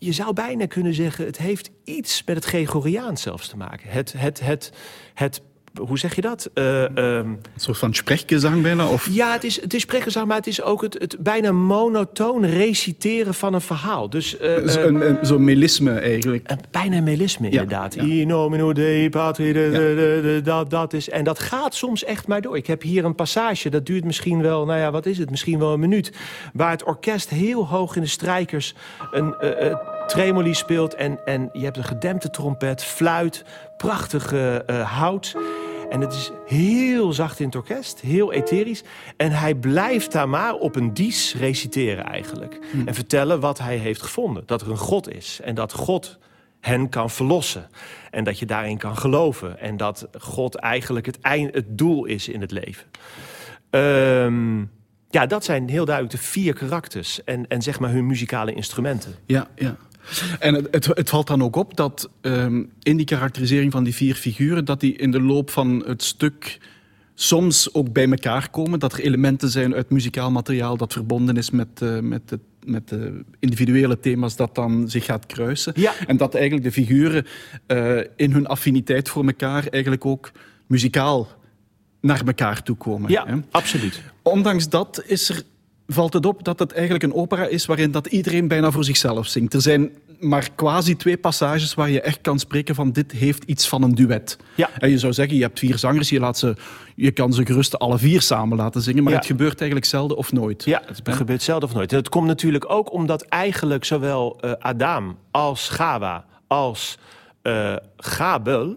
je 0.00 0.12
zou 0.12 0.32
bijna 0.32 0.66
kunnen 0.66 0.94
zeggen, 0.94 1.26
het 1.26 1.38
heeft 1.38 1.70
iets 1.84 2.24
met 2.24 2.36
het 2.36 2.44
Gregoriaans 2.44 3.22
zelfs 3.22 3.48
te 3.48 3.56
maken. 3.56 3.90
Het, 3.90 4.12
het, 4.12 4.40
het, 4.40 4.72
het 5.14 5.42
hoe 5.86 5.98
zeg 5.98 6.14
je 6.14 6.20
dat? 6.20 6.50
Uh, 6.54 6.82
um, 6.82 6.90
een 6.94 7.38
soort 7.56 7.78
van 7.78 7.94
sprechgezang 7.94 8.62
bijna? 8.62 8.88
Of? 8.88 9.08
Ja, 9.10 9.32
het 9.32 9.44
is, 9.44 9.60
het 9.60 9.74
is 9.74 9.82
sprechgezang, 9.82 10.26
maar 10.26 10.36
het 10.36 10.46
is 10.46 10.62
ook 10.62 10.82
het, 10.82 10.94
het 10.98 11.16
bijna 11.18 11.52
monotoon 11.52 12.46
reciteren 12.46 13.34
van 13.34 13.54
een 13.54 13.60
verhaal. 13.60 14.10
Dus, 14.10 14.40
uh, 14.40 14.56
Zo'n 14.64 14.84
een, 14.84 15.08
een, 15.08 15.26
zo 15.26 15.38
melisme 15.38 15.92
eigenlijk. 15.92 16.50
Een, 16.50 16.58
bijna 16.70 17.00
melisme, 17.00 17.46
ja, 17.46 17.52
inderdaad. 17.52 17.94
Ja. 17.94 18.02
I 18.02 18.24
nomino 18.24 18.72
Dei 18.72 19.10
patri, 19.10 19.52
de, 19.52 19.70
de, 19.70 20.20
de, 20.22 20.40
dat, 20.44 20.70
dat 20.70 20.92
is. 20.92 21.10
En 21.10 21.24
dat 21.24 21.38
gaat 21.38 21.74
soms 21.74 22.04
echt 22.04 22.26
maar 22.26 22.40
door. 22.40 22.56
Ik 22.56 22.66
heb 22.66 22.82
hier 22.82 23.04
een 23.04 23.14
passage, 23.14 23.70
dat 23.70 23.86
duurt 23.86 24.04
misschien 24.04 24.42
wel, 24.42 24.64
nou 24.64 24.78
ja, 24.78 24.90
wat 24.90 25.06
is 25.06 25.18
het? 25.18 25.30
Misschien 25.30 25.58
wel 25.58 25.72
een 25.72 25.80
minuut. 25.80 26.12
Waar 26.52 26.70
het 26.70 26.84
orkest 26.84 27.30
heel 27.30 27.66
hoog 27.66 27.96
in 27.96 28.02
de 28.02 28.08
strijkers 28.08 28.74
een 29.10 29.34
uh, 29.40 29.76
tremoli 30.06 30.54
speelt. 30.54 30.94
En, 30.94 31.18
en 31.24 31.50
je 31.52 31.64
hebt 31.64 31.76
een 31.76 31.84
gedempte 31.84 32.30
trompet, 32.30 32.84
fluit, 32.84 33.44
prachtige 33.76 34.64
hout. 34.84 35.36
En 35.90 36.00
het 36.00 36.12
is 36.12 36.30
heel 36.46 37.12
zacht 37.12 37.40
in 37.40 37.46
het 37.46 37.54
orkest, 37.54 38.00
heel 38.00 38.32
etherisch. 38.32 38.82
En 39.16 39.30
hij 39.30 39.54
blijft 39.54 40.12
daar 40.12 40.28
maar 40.28 40.54
op 40.54 40.76
een 40.76 40.94
dies 40.94 41.34
reciteren 41.34 42.04
eigenlijk. 42.04 42.58
Hmm. 42.72 42.86
En 42.86 42.94
vertellen 42.94 43.40
wat 43.40 43.58
hij 43.58 43.76
heeft 43.76 44.02
gevonden. 44.02 44.42
Dat 44.46 44.60
er 44.60 44.70
een 44.70 44.76
God 44.76 45.12
is 45.12 45.40
en 45.42 45.54
dat 45.54 45.72
God 45.72 46.18
hen 46.60 46.88
kan 46.88 47.10
verlossen. 47.10 47.68
En 48.10 48.24
dat 48.24 48.38
je 48.38 48.46
daarin 48.46 48.78
kan 48.78 48.96
geloven. 48.96 49.60
En 49.60 49.76
dat 49.76 50.08
God 50.18 50.54
eigenlijk 50.54 51.06
het, 51.06 51.20
eind, 51.20 51.54
het 51.54 51.78
doel 51.78 52.04
is 52.04 52.28
in 52.28 52.40
het 52.40 52.50
leven. 52.50 52.86
Um, 53.70 54.70
ja, 55.10 55.26
dat 55.26 55.44
zijn 55.44 55.68
heel 55.68 55.84
duidelijk 55.84 56.16
de 56.16 56.22
vier 56.22 56.54
karakters. 56.54 57.24
En, 57.24 57.48
en 57.48 57.62
zeg 57.62 57.80
maar 57.80 57.90
hun 57.90 58.06
muzikale 58.06 58.52
instrumenten. 58.52 59.14
Ja, 59.26 59.48
ja. 59.54 59.76
En 60.38 60.54
het, 60.54 60.68
het, 60.70 60.86
het, 60.86 61.08
valt 61.08 61.26
dan 61.26 61.42
ook 61.42 61.56
op 61.56 61.76
dat 61.76 62.10
um, 62.20 62.70
in 62.82 62.96
die 62.96 63.06
karakterisering 63.06 63.72
van 63.72 63.84
die 63.84 63.94
vier 63.94 64.14
figuren, 64.14 64.64
dat 64.64 64.80
die 64.80 64.96
in 64.96 65.10
de 65.10 65.20
loop 65.20 65.50
van 65.50 65.82
het 65.86 66.02
stuk 66.02 66.58
soms 67.14 67.74
ook 67.74 67.92
bij 67.92 68.10
elkaar 68.10 68.50
komen. 68.50 68.78
Dat 68.78 68.92
er 68.92 69.00
elementen 69.00 69.48
zijn 69.48 69.74
uit 69.74 69.90
muzikaal 69.90 70.30
materiaal 70.30 70.76
dat 70.76 70.92
verbonden 70.92 71.36
is 71.36 71.50
met, 71.50 71.68
uh, 71.82 71.98
met, 71.98 72.28
de, 72.28 72.38
met 72.64 72.88
de 72.88 73.24
individuele 73.38 74.00
thema's 74.00 74.36
dat 74.36 74.54
dan 74.54 74.90
zich 74.90 75.04
gaat 75.04 75.26
kruisen. 75.26 75.72
Ja. 75.76 75.92
En 76.06 76.16
dat 76.16 76.34
eigenlijk 76.34 76.64
de 76.64 76.72
figuren 76.72 77.26
uh, 77.66 78.00
in 78.16 78.32
hun 78.32 78.46
affiniteit 78.46 79.08
voor 79.08 79.26
elkaar 79.26 79.66
eigenlijk 79.66 80.04
ook 80.04 80.30
muzikaal 80.66 81.28
naar 82.00 82.22
elkaar 82.26 82.62
toe 82.62 82.76
komen. 82.76 83.10
Ja, 83.10 83.26
hè? 83.26 83.34
absoluut. 83.50 84.02
Ondanks 84.22 84.68
dat 84.68 85.02
is 85.06 85.28
er 85.28 85.42
valt 85.90 86.12
het 86.12 86.26
op 86.26 86.44
dat 86.44 86.58
het 86.58 86.72
eigenlijk 86.72 87.04
een 87.04 87.14
opera 87.14 87.46
is 87.46 87.66
waarin 87.66 87.90
dat 87.90 88.06
iedereen 88.06 88.48
bijna 88.48 88.70
voor 88.70 88.84
zichzelf 88.84 89.26
zingt. 89.26 89.54
Er 89.54 89.60
zijn 89.60 89.90
maar 90.20 90.48
quasi 90.54 90.96
twee 90.96 91.16
passages 91.16 91.74
waar 91.74 91.90
je 91.90 92.00
echt 92.00 92.20
kan 92.20 92.38
spreken 92.38 92.74
van 92.74 92.92
dit 92.92 93.12
heeft 93.12 93.44
iets 93.44 93.68
van 93.68 93.82
een 93.82 93.94
duet. 93.94 94.36
Ja. 94.54 94.70
En 94.78 94.90
je 94.90 94.98
zou 94.98 95.12
zeggen, 95.12 95.36
je 95.36 95.42
hebt 95.42 95.58
vier 95.58 95.78
zangers, 95.78 96.08
je, 96.08 96.20
laat 96.20 96.38
ze, 96.38 96.56
je 96.94 97.10
kan 97.10 97.32
ze 97.32 97.46
gerust 97.46 97.78
alle 97.78 97.98
vier 97.98 98.20
samen 98.20 98.56
laten 98.56 98.82
zingen, 98.82 99.02
maar 99.02 99.12
Ja. 99.12 99.18
het 99.18 99.26
gebeurt 99.26 99.58
eigenlijk 99.60 99.90
zelden 99.90 100.16
of 100.16 100.32
nooit. 100.32 100.64
Ja, 100.64 100.82
het 100.86 101.00
gebeurt 101.16 101.42
zelden 101.42 101.68
of 101.68 101.74
nooit. 101.74 101.92
En 101.92 101.98
het 101.98 102.08
komt 102.08 102.26
natuurlijk 102.26 102.70
ook 102.70 102.92
omdat 102.92 103.22
eigenlijk 103.22 103.84
zowel 103.84 104.38
uh, 104.40 104.52
Adam 104.58 105.16
als 105.30 105.68
Gawa 105.68 106.24
als 106.46 106.98
uh, 107.42 107.76
Gabel 107.96 108.76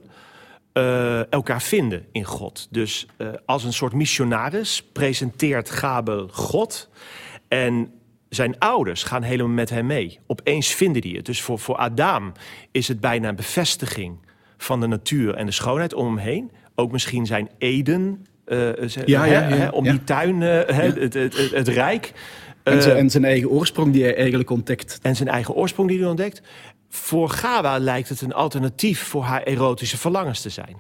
uh, 0.74 1.32
elkaar 1.32 1.62
vinden 1.62 2.06
in 2.12 2.24
God. 2.24 2.68
Dus 2.70 3.08
uh, 3.18 3.28
als 3.46 3.64
een 3.64 3.74
soort 3.74 3.94
missionaris 3.94 4.84
presenteert 4.94 5.70
Gabel 5.70 6.28
God. 6.28 6.90
En 7.48 7.92
zijn 8.30 8.60
ouders 8.60 9.04
gaan 9.04 9.24
helemaal 9.24 9.52
met 9.52 9.70
hem 9.70 9.86
mee. 9.86 10.20
Opeens 10.28 10.68
vinden 10.68 11.02
die 11.02 11.16
het. 11.16 11.26
Dus 11.26 11.42
voor, 11.42 11.60
voor 11.60 11.76
Adam 11.76 12.32
is 12.72 12.88
het 12.88 13.00
bijna 13.00 13.30
een 13.30 13.36
bevestiging 13.36 14.18
van 14.58 14.80
de 14.80 14.88
natuur 14.88 15.36
en 15.36 15.46
de 15.46 15.52
schoonheid 15.52 15.94
om 15.94 16.06
hem 16.06 16.18
heen. 16.18 16.52
Ook 16.76 16.92
misschien 16.92 17.26
zijn 17.26 17.50
Eden, 17.58 18.26
uh, 18.46 18.88
ja, 19.06 19.26
ja, 19.26 19.70
om 19.70 19.84
die 19.84 20.04
tuin, 20.04 20.42
het, 20.42 20.96
het, 20.96 21.14
het, 21.14 21.52
het, 21.52 21.68
rijk. 21.68 22.14
En, 22.64 22.82
zijn, 22.82 22.96
Eh, 22.96 23.02
en 23.02 23.10
zijn 23.10 23.26
eigen 23.26 23.50
oorsprong 23.50 23.94
die 23.94 24.04
hij 24.04 24.16
eigenlijk 24.16 24.50
ontdekt. 24.50 25.00
en 25.02 25.16
zijn 25.16 25.30
eigen 25.30 25.54
oorsprong 25.54 25.90
die 25.90 26.00
hij 26.00 26.08
ontdekt. 26.08 26.42
Voor 26.94 27.30
Gawa 27.30 27.78
lijkt 27.78 28.10
het 28.10 28.22
een 28.22 28.34
alternatief 28.34 29.04
voor 29.04 29.24
haar 29.24 29.44
erotische 29.44 29.98
verlangens 29.98 30.42
te 30.42 30.50
zijn. 30.50 30.80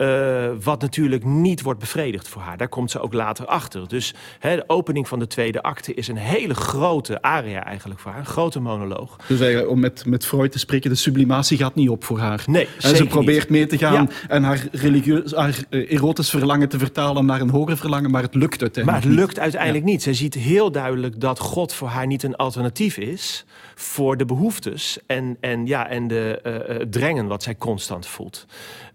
Eh, 0.00 0.50
wat 0.62 0.80
natuurlijk 0.80 1.24
niet 1.24 1.62
wordt 1.62 1.80
bevredigd 1.80 2.28
voor 2.28 2.42
haar. 2.42 2.56
Daar 2.56 2.68
komt 2.68 2.90
ze 2.90 3.00
ook 3.00 3.12
later 3.12 3.46
achter. 3.46 3.88
Dus 3.88 4.14
hè, 4.38 4.56
de 4.56 4.64
opening 4.66 5.08
van 5.08 5.18
de 5.18 5.26
tweede 5.26 5.62
acte 5.62 5.94
is 5.94 6.08
een 6.08 6.16
hele 6.16 6.54
grote 6.54 7.22
aria 7.22 7.64
eigenlijk 7.64 8.00
voor 8.00 8.10
haar. 8.10 8.20
Een 8.20 8.26
grote 8.26 8.60
monoloog. 8.60 9.16
Dus 9.26 9.40
eigenlijk, 9.40 9.70
om 9.70 9.80
met, 9.80 10.06
met 10.06 10.26
Freud 10.26 10.52
te 10.52 10.58
spreken, 10.58 10.90
de 10.90 10.96
sublimatie 10.96 11.58
gaat 11.58 11.74
niet 11.74 11.88
op 11.88 12.04
voor 12.04 12.18
haar. 12.18 12.42
Nee, 12.46 12.68
en 12.80 12.96
ze 12.96 13.06
probeert 13.06 13.38
niet. 13.40 13.50
mee 13.50 13.66
te 13.66 13.78
gaan 13.78 13.92
Ja. 13.92 14.06
en 14.28 14.42
haar, 14.42 14.66
religieus, 14.72 15.32
haar 15.34 15.56
eh, 15.70 15.92
erotisch 15.92 16.30
verlangen 16.30 16.68
te 16.68 16.78
vertalen 16.78 17.26
naar 17.26 17.40
een 17.40 17.50
hoger 17.50 17.76
verlangen, 17.76 18.10
maar 18.10 18.22
het 18.22 18.34
lukt 18.34 18.60
Maar 18.60 18.62
uiteindelijk 18.62 19.02
het 19.04 19.10
niet. 19.10 19.18
lukt 19.20 19.38
uiteindelijk 19.38 19.84
niet. 19.84 20.02
Zij 20.02 20.14
ziet 20.14 20.34
heel 20.34 20.70
duidelijk 20.72 21.20
dat 21.20 21.38
God 21.38 21.72
voor 21.74 21.88
haar 21.88 22.06
niet 22.06 22.22
een 22.22 22.36
alternatief 22.36 22.96
is 22.96 23.44
voor 23.74 24.16
de 24.16 24.24
behoeftes 24.24 24.98
en, 25.06 25.36
en, 25.40 25.66
ja, 25.66 25.88
en 25.88 26.08
de 26.08 26.40
eh, 26.42 26.76
drengen 26.90 27.26
wat 27.26 27.42
zij 27.42 27.56
constant 27.56 28.06
voelt. 28.06 28.46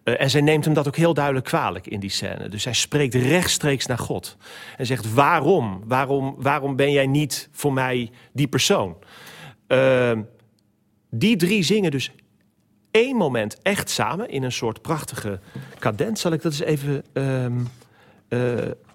Eh, 0.06 0.22
en 0.22 0.30
zij 0.30 0.42
neemt 0.42 0.66
hem 0.66 0.74
dat 0.74 0.88
ook 0.88 0.96
heel 0.96 1.14
duidelijk 1.14 1.46
kwalijk 1.46 1.88
in 1.88 2.00
die 2.00 2.10
scène. 2.10 2.50
Dus 2.50 2.64
zij 2.64 2.74
spreekt 2.74 3.14
rechtstreeks 3.14 3.86
naar 3.86 3.98
God. 3.98 4.38
En 4.78 4.86
zegt: 4.86 5.14
Waarom? 5.14 5.82
Waarom, 5.86 6.36
waarom 6.38 6.76
ben 6.76 6.92
jij 6.92 7.08
niet 7.08 7.50
voor 7.52 7.74
mij 7.74 8.12
die 8.34 8.48
persoon? 8.48 8.96
Ehm, 9.68 10.22
die 11.10 11.36
drie 11.36 11.64
zingen 11.64 11.92
dus 11.92 12.12
één 12.92 13.16
moment 13.16 13.62
echt 13.62 13.90
samen 13.90 14.30
in 14.30 14.44
een 14.44 14.52
soort 14.52 14.82
prachtige 14.82 15.40
cadent. 15.80 16.20
Zal 16.20 16.32
ik 16.32 16.42
dat 16.42 16.52
eens 16.52 16.62
even 16.62 17.04
ehm, 17.14 17.54
eh, 18.28 18.54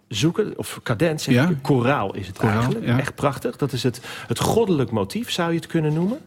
zoeken? 0.09 0.59
Of 0.59 0.81
cadent, 0.83 1.21
zeg 1.21 1.35
Ja. 1.35 1.49
ik. 1.49 1.63
koraal 1.63 2.15
is 2.15 2.27
het 2.27 2.39
Koraal, 2.39 2.55
eigenlijk. 2.55 2.87
ja. 2.87 2.99
Echt 2.99 3.15
prachtig. 3.15 3.57
Dat 3.57 3.73
is 3.73 3.83
het, 3.83 4.01
het 4.27 4.39
goddelijk 4.41 4.91
motief, 4.91 5.31
zou 5.31 5.51
je 5.51 5.57
het 5.57 5.67
kunnen 5.67 5.93
noemen. 5.93 6.21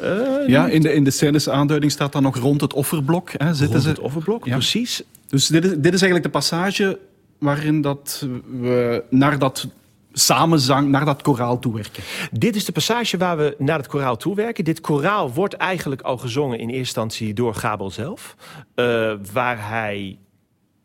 Eh, 0.00 0.48
Ja, 0.48 0.68
in 0.68 0.82
de, 0.82 0.92
in 0.92 1.04
de 1.04 1.10
scènes 1.10 1.48
aanduiding 1.48 1.92
staat 1.92 2.12
dan 2.12 2.22
nog 2.22 2.36
rond 2.36 2.60
het 2.60 2.72
offerblok. 2.72 3.30
Hè, 3.36 3.46
zitten 3.54 3.66
Rond 3.68 3.82
ze. 3.82 3.88
het 3.88 3.98
offerblok, 3.98 4.44
Ja. 4.46 4.52
precies. 4.52 5.02
Dus 5.28 5.46
dit 5.46 5.64
is, 5.64 5.70
dit 5.70 5.84
is 5.94 6.02
eigenlijk 6.02 6.22
de 6.22 6.30
passage 6.30 6.98
waarin 7.38 7.80
dat 7.80 8.26
we 8.60 9.04
naar 9.10 9.38
dat 9.38 9.66
samenzang, 10.12 10.88
naar 10.88 11.04
dat 11.04 11.22
koraal 11.22 11.58
toewerken. 11.58 12.02
Dit 12.32 12.56
is 12.56 12.64
de 12.64 12.72
passage 12.72 13.16
waar 13.16 13.36
we 13.36 13.54
naar 13.58 13.78
het 13.78 13.86
koraal 13.86 14.16
toewerken. 14.16 14.64
Dit 14.64 14.80
koraal 14.80 15.32
wordt 15.32 15.54
eigenlijk 15.54 16.00
al 16.02 16.16
gezongen 16.18 16.58
in 16.58 16.64
eerste 16.66 16.78
instantie 16.78 17.34
door 17.34 17.54
Gabel 17.54 17.90
zelf. 17.90 18.36
eh, 18.74 19.12
waar 19.32 19.68
hij 19.68 20.18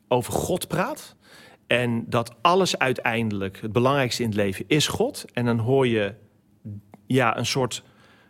over 0.07 0.33
God 0.33 0.67
praat. 0.67 1.15
En 1.67 2.05
dat 2.07 2.33
alles 2.41 2.77
uiteindelijk, 2.79 3.59
het 3.61 3.71
belangrijkste 3.71 4.21
in 4.23 4.27
het 4.29 4.37
leven, 4.37 4.65
is 4.67 4.87
God. 4.87 5.25
En 5.33 5.45
dan 5.45 5.57
hoor 5.59 5.87
je 5.87 6.13
ja, 7.07 7.37
een 7.37 7.45
soort 7.45 7.83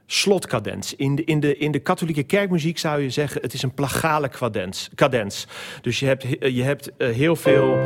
slotkadens. 0.08 0.96
In 0.96 1.15
de, 1.15 1.24
in, 1.24 1.39
de, 1.39 1.58
in 1.58 1.72
de 1.72 1.80
katholieke 1.80 2.24
kerkmuziek 2.24 2.78
zou 2.78 3.02
je 3.02 3.10
zeggen, 3.10 3.41
het 3.41 3.54
is 3.54 3.63
een 3.63 3.74
plagale 3.74 4.30
cadens. 4.96 5.48
Dus 5.82 6.00
je 6.00 6.06
hebt, 6.06 6.26
je 6.39 6.63
hebt 6.63 6.91
eh, 6.98 7.10
heel 7.10 7.36
veel 7.36 7.78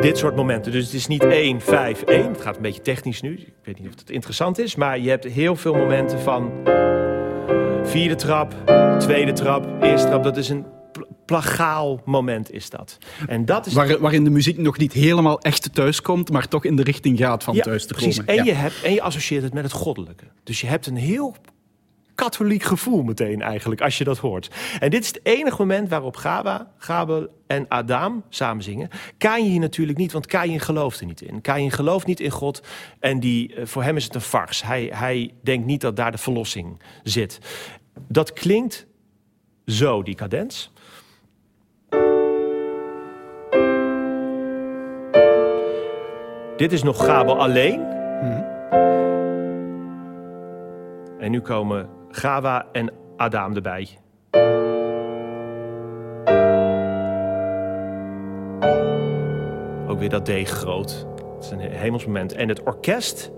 dit 0.00 0.18
soort 0.18 0.36
momenten. 0.36 0.72
Dus 0.72 0.84
het 0.84 0.94
is 0.94 1.06
niet 1.06 1.24
1, 1.24 1.60
5, 1.60 2.02
1. 2.02 2.28
Het 2.28 2.40
gaat 2.40 2.56
een 2.56 2.62
beetje 2.62 2.82
technisch 2.82 3.20
nu. 3.20 3.32
Ik 3.34 3.52
weet 3.64 3.78
niet 3.78 3.88
of 3.88 3.98
het 3.98 4.10
interessant 4.10 4.58
is. 4.58 4.74
Maar 4.74 4.98
je 4.98 5.08
hebt 5.08 5.24
heel 5.24 5.56
veel 5.56 5.74
momenten 5.74 6.20
van 6.20 6.52
vierde 7.82 8.14
trap, 8.14 8.54
tweede 8.98 9.32
trap, 9.32 9.82
eerste 9.82 10.08
trap. 10.08 10.22
Dat 10.22 10.36
is 10.36 10.48
een 10.48 10.66
plagaal 11.40 12.00
moment 12.04 12.52
is 12.52 12.70
dat. 12.70 12.98
En 13.26 13.44
dat 13.44 13.66
is 13.66 13.72
Waar, 13.72 13.98
waarin 14.00 14.24
de 14.24 14.30
muziek 14.30 14.58
nog 14.58 14.78
niet 14.78 14.92
helemaal 14.92 15.40
echt 15.40 15.74
thuiskomt, 15.74 16.30
maar 16.30 16.48
toch 16.48 16.64
in 16.64 16.76
de 16.76 16.82
richting 16.82 17.18
gaat 17.18 17.42
van 17.44 17.54
ja, 17.54 17.62
thuis 17.62 17.86
te 17.86 17.94
precies. 17.94 18.16
komen. 18.16 18.36
En, 18.38 18.44
Ja. 18.44 18.44
je 18.44 18.52
hebt, 18.58 18.82
en 18.82 18.92
je 18.92 19.02
associeert 19.02 19.42
het 19.42 19.54
met 19.54 19.62
het 19.62 19.72
goddelijke. 19.72 20.24
Dus 20.44 20.60
je 20.60 20.66
hebt 20.66 20.86
een 20.86 20.96
heel 20.96 21.36
katholiek 22.14 22.62
gevoel 22.62 23.02
meteen 23.02 23.42
eigenlijk, 23.42 23.80
als 23.80 23.98
je 23.98 24.04
dat 24.04 24.18
hoort. 24.18 24.50
En 24.80 24.90
dit 24.90 25.02
is 25.02 25.08
het 25.08 25.20
enige 25.22 25.56
moment 25.58 25.88
waarop 25.88 26.16
Gaba, 26.16 26.72
Gabel 26.78 27.28
en 27.46 27.68
Adam 27.68 28.22
samen 28.28 28.62
zingen. 28.62 28.88
Kain 29.18 29.44
hier 29.44 29.60
natuurlijk 29.60 29.98
niet, 29.98 30.12
want 30.12 30.26
Kain 30.26 30.60
gelooft 30.60 31.00
er 31.00 31.06
niet 31.06 31.20
in. 31.22 31.40
Kain 31.40 31.70
gelooft 31.70 32.06
niet 32.06 32.20
in 32.20 32.30
God 32.30 32.62
en 33.00 33.20
die, 33.20 33.54
eh, 33.54 33.66
voor 33.66 33.82
hem 33.82 33.96
is 33.96 34.04
het 34.04 34.14
een 34.14 34.20
farce. 34.20 34.66
Hij, 34.66 34.90
hij 34.94 35.30
denkt 35.42 35.66
niet 35.66 35.80
dat 35.80 35.96
daar 35.96 36.12
de 36.12 36.18
verlossing 36.18 36.82
zit. 37.02 37.38
Dat 38.08 38.32
klinkt 38.32 38.86
zo, 39.66 40.02
die 40.02 40.14
cadens. 40.14 40.72
Dit 46.56 46.72
is 46.72 46.82
nog 46.82 47.04
Gabel 47.04 47.38
alleen. 47.38 47.86
En 51.18 51.30
nu 51.30 51.40
komen 51.40 51.88
Gawa 52.10 52.66
en 52.72 52.92
Adam 53.16 53.54
erbij. 53.54 53.88
Ook 59.88 59.98
weer 59.98 60.08
dat 60.08 60.24
D 60.24 60.30
groot. 60.48 61.06
Het 61.34 61.44
is 61.44 61.50
een 61.50 61.60
hemelsmoment. 61.60 62.32
En 62.32 62.48
het 62.48 62.62
orkest 62.62 63.30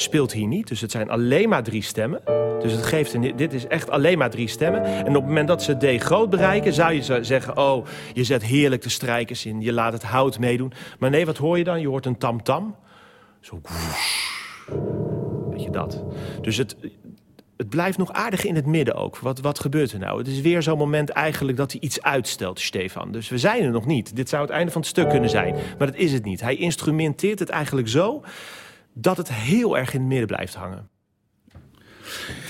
speelt 0.00 0.32
hier 0.32 0.46
niet. 0.46 0.68
Dus 0.68 0.80
het 0.80 0.90
zijn 0.90 1.10
alleen 1.10 1.48
maar 1.48 1.62
drie 1.62 1.82
stemmen. 1.82 2.20
Dus 2.60 2.72
het 2.72 2.86
geeft 2.86 3.14
een, 3.14 3.36
dit 3.36 3.52
is 3.52 3.66
echt 3.66 3.90
alleen 3.90 4.18
maar 4.18 4.30
drie 4.30 4.48
stemmen. 4.48 4.84
En 4.84 5.08
op 5.08 5.14
het 5.14 5.24
moment 5.24 5.48
dat 5.48 5.62
ze 5.62 5.96
D 5.98 6.02
groot 6.02 6.30
bereiken, 6.30 6.72
zou 6.72 6.92
je 6.92 7.24
zeggen: 7.24 7.56
Oh, 7.56 7.86
je 8.12 8.24
zet 8.24 8.42
heerlijk 8.42 8.82
de 8.82 8.88
strijkers 8.88 9.46
in. 9.46 9.60
Je 9.60 9.72
laat 9.72 9.92
het 9.92 10.02
hout 10.02 10.38
meedoen. 10.38 10.72
Maar 10.98 11.10
nee, 11.10 11.26
wat 11.26 11.36
hoor 11.36 11.58
je 11.58 11.64
dan? 11.64 11.80
Je 11.80 11.88
hoort 11.88 12.06
een 12.06 12.18
tam-tam. 12.18 12.76
Zo. 13.40 13.60
Weet 15.50 15.62
je 15.62 15.70
dat? 15.70 16.04
Dus 16.40 16.56
het, 16.56 16.76
het 17.56 17.68
blijft 17.68 17.98
nog 17.98 18.12
aardig 18.12 18.44
in 18.44 18.54
het 18.54 18.66
midden 18.66 18.94
ook. 18.94 19.18
Wat, 19.18 19.40
wat 19.40 19.58
gebeurt 19.60 19.92
er 19.92 19.98
nou? 19.98 20.18
Het 20.18 20.28
is 20.28 20.40
weer 20.40 20.62
zo'n 20.62 20.78
moment 20.78 21.10
eigenlijk 21.10 21.56
dat 21.56 21.72
hij 21.72 21.80
iets 21.80 22.02
uitstelt, 22.02 22.60
Stefan. 22.60 23.12
Dus 23.12 23.28
we 23.28 23.38
zijn 23.38 23.62
er 23.62 23.70
nog 23.70 23.86
niet. 23.86 24.16
Dit 24.16 24.28
zou 24.28 24.42
het 24.42 24.50
einde 24.50 24.72
van 24.72 24.80
het 24.80 24.90
stuk 24.90 25.08
kunnen 25.08 25.30
zijn. 25.30 25.54
Maar 25.78 25.86
dat 25.86 25.96
is 25.96 26.12
het 26.12 26.24
niet. 26.24 26.40
Hij 26.40 26.56
instrumenteert 26.56 27.38
het 27.38 27.48
eigenlijk 27.48 27.88
zo 27.88 28.22
dat 29.00 29.16
het 29.16 29.32
heel 29.32 29.78
erg 29.78 29.94
in 29.94 30.00
het 30.00 30.08
midden 30.08 30.26
blijft 30.26 30.54
hangen. 30.54 30.88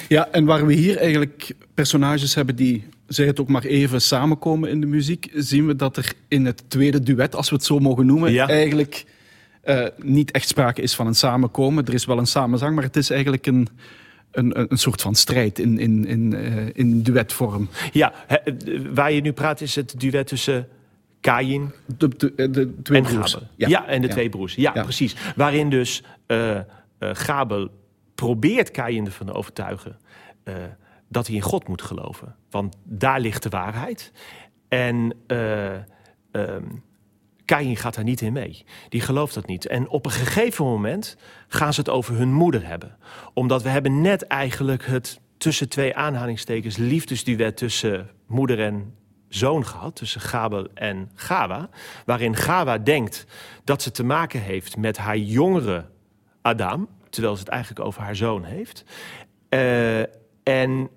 Ja, 0.08 0.28
en 0.30 0.44
waar 0.44 0.66
we 0.66 0.72
hier 0.72 0.96
eigenlijk 0.96 1.54
personages 1.74 2.34
hebben 2.34 2.56
die, 2.56 2.88
zeg 3.06 3.26
het 3.26 3.40
ook 3.40 3.48
maar 3.48 3.64
even, 3.64 4.00
samenkomen 4.02 4.70
in 4.70 4.80
de 4.80 4.86
muziek, 4.86 5.30
zien 5.34 5.66
we 5.66 5.76
dat 5.76 5.96
er 5.96 6.12
in 6.28 6.46
het 6.46 6.62
tweede 6.70 7.00
duet, 7.00 7.34
als 7.34 7.50
we 7.50 7.56
het 7.56 7.64
zo 7.64 7.78
mogen 7.78 8.06
noemen, 8.06 8.32
Ja. 8.32 8.48
eigenlijk 8.48 9.04
eh, 9.62 9.86
niet 9.96 10.30
echt 10.30 10.48
sprake 10.48 10.82
is 10.82 10.94
van 10.94 11.06
een 11.06 11.14
samenkomen. 11.14 11.86
Er 11.86 11.94
is 11.94 12.04
wel 12.04 12.18
een 12.18 12.26
samenzang, 12.26 12.74
maar 12.74 12.84
het 12.84 12.96
is 12.96 13.10
eigenlijk 13.10 13.46
een, 13.46 13.68
een, 14.30 14.60
een 14.72 14.78
soort 14.78 15.00
van 15.00 15.14
strijd 15.14 15.58
in, 15.58 15.78
in, 15.78 16.06
in, 16.06 16.34
eh, 16.34 16.66
in 16.72 17.02
duetvorm. 17.02 17.68
Ja, 17.92 18.12
eh, 18.26 18.54
waar 18.94 19.12
je 19.12 19.20
nu 19.20 19.32
praat 19.32 19.60
is 19.60 19.74
het 19.74 19.94
duet 20.00 20.26
tussen 20.26 20.68
Kain 21.20 21.72
De, 21.96 22.08
de, 22.08 22.50
de 22.50 22.82
twee 22.82 22.98
en 23.02 23.06
broers. 23.06 23.32
Gabel. 23.32 23.48
Ja, 23.56 23.86
en 23.86 24.00
de 24.00 24.06
ja. 24.06 24.12
twee 24.12 24.28
broers. 24.28 24.54
Ja, 24.54 24.70
Ja. 24.74 24.82
precies. 24.82 25.16
Waarin 25.36 25.70
dus 25.70 26.02
eh 26.26 26.56
eh, 26.98 27.10
Gabel 27.12 27.68
probeert 28.14 28.70
Kain 28.70 29.06
ervan 29.06 29.26
te 29.26 29.32
overtuigen 29.32 29.98
eh, 30.44 30.54
dat 31.08 31.26
hij 31.26 31.36
in 31.36 31.42
God 31.42 31.68
moet 31.68 31.82
geloven. 31.82 32.36
Want 32.50 32.76
daar 32.84 33.20
ligt 33.20 33.42
de 33.42 33.48
waarheid. 33.48 34.12
En 34.68 35.14
eh 35.26 35.74
ehm, 36.30 36.64
Kain 37.44 37.76
gaat 37.76 37.94
daar 37.94 38.04
niet 38.04 38.20
in 38.20 38.32
mee. 38.32 38.64
Die 38.88 39.00
gelooft 39.00 39.34
dat 39.34 39.46
niet. 39.46 39.66
En 39.66 39.88
op 39.88 40.04
een 40.04 40.10
gegeven 40.10 40.64
moment 40.64 41.16
gaan 41.48 41.72
ze 41.74 41.80
het 41.80 41.88
over 41.88 42.14
hun 42.16 42.32
moeder 42.32 42.66
hebben. 42.66 42.96
Omdat 43.34 43.62
we 43.62 43.68
hebben 43.68 44.00
net 44.00 44.26
eigenlijk 44.26 44.86
het 44.86 45.20
tussen 45.38 45.68
twee 45.68 45.96
aanhalingstekens 45.96 46.76
liefdesduet 46.76 47.56
tussen 47.56 48.10
moeder 48.26 48.60
en 48.60 48.94
zoon 49.28 49.66
gehad, 49.66 49.96
tussen 49.96 50.20
Gabel 50.20 50.68
en 50.74 51.10
Gawa, 51.14 51.68
waarin 52.04 52.36
Gawa 52.36 52.78
denkt 52.78 53.26
dat 53.64 53.82
ze 53.82 53.90
te 53.90 54.04
maken 54.04 54.40
heeft 54.40 54.76
met 54.76 54.96
haar 54.96 55.16
jongere 55.16 55.84
Adam, 56.42 56.88
terwijl 57.10 57.34
ze 57.34 57.40
het 57.40 57.50
eigenlijk 57.50 57.86
over 57.86 58.02
haar 58.02 58.16
zoon 58.16 58.44
heeft. 58.44 58.84
Eh, 59.48 60.00
en, 60.42 60.90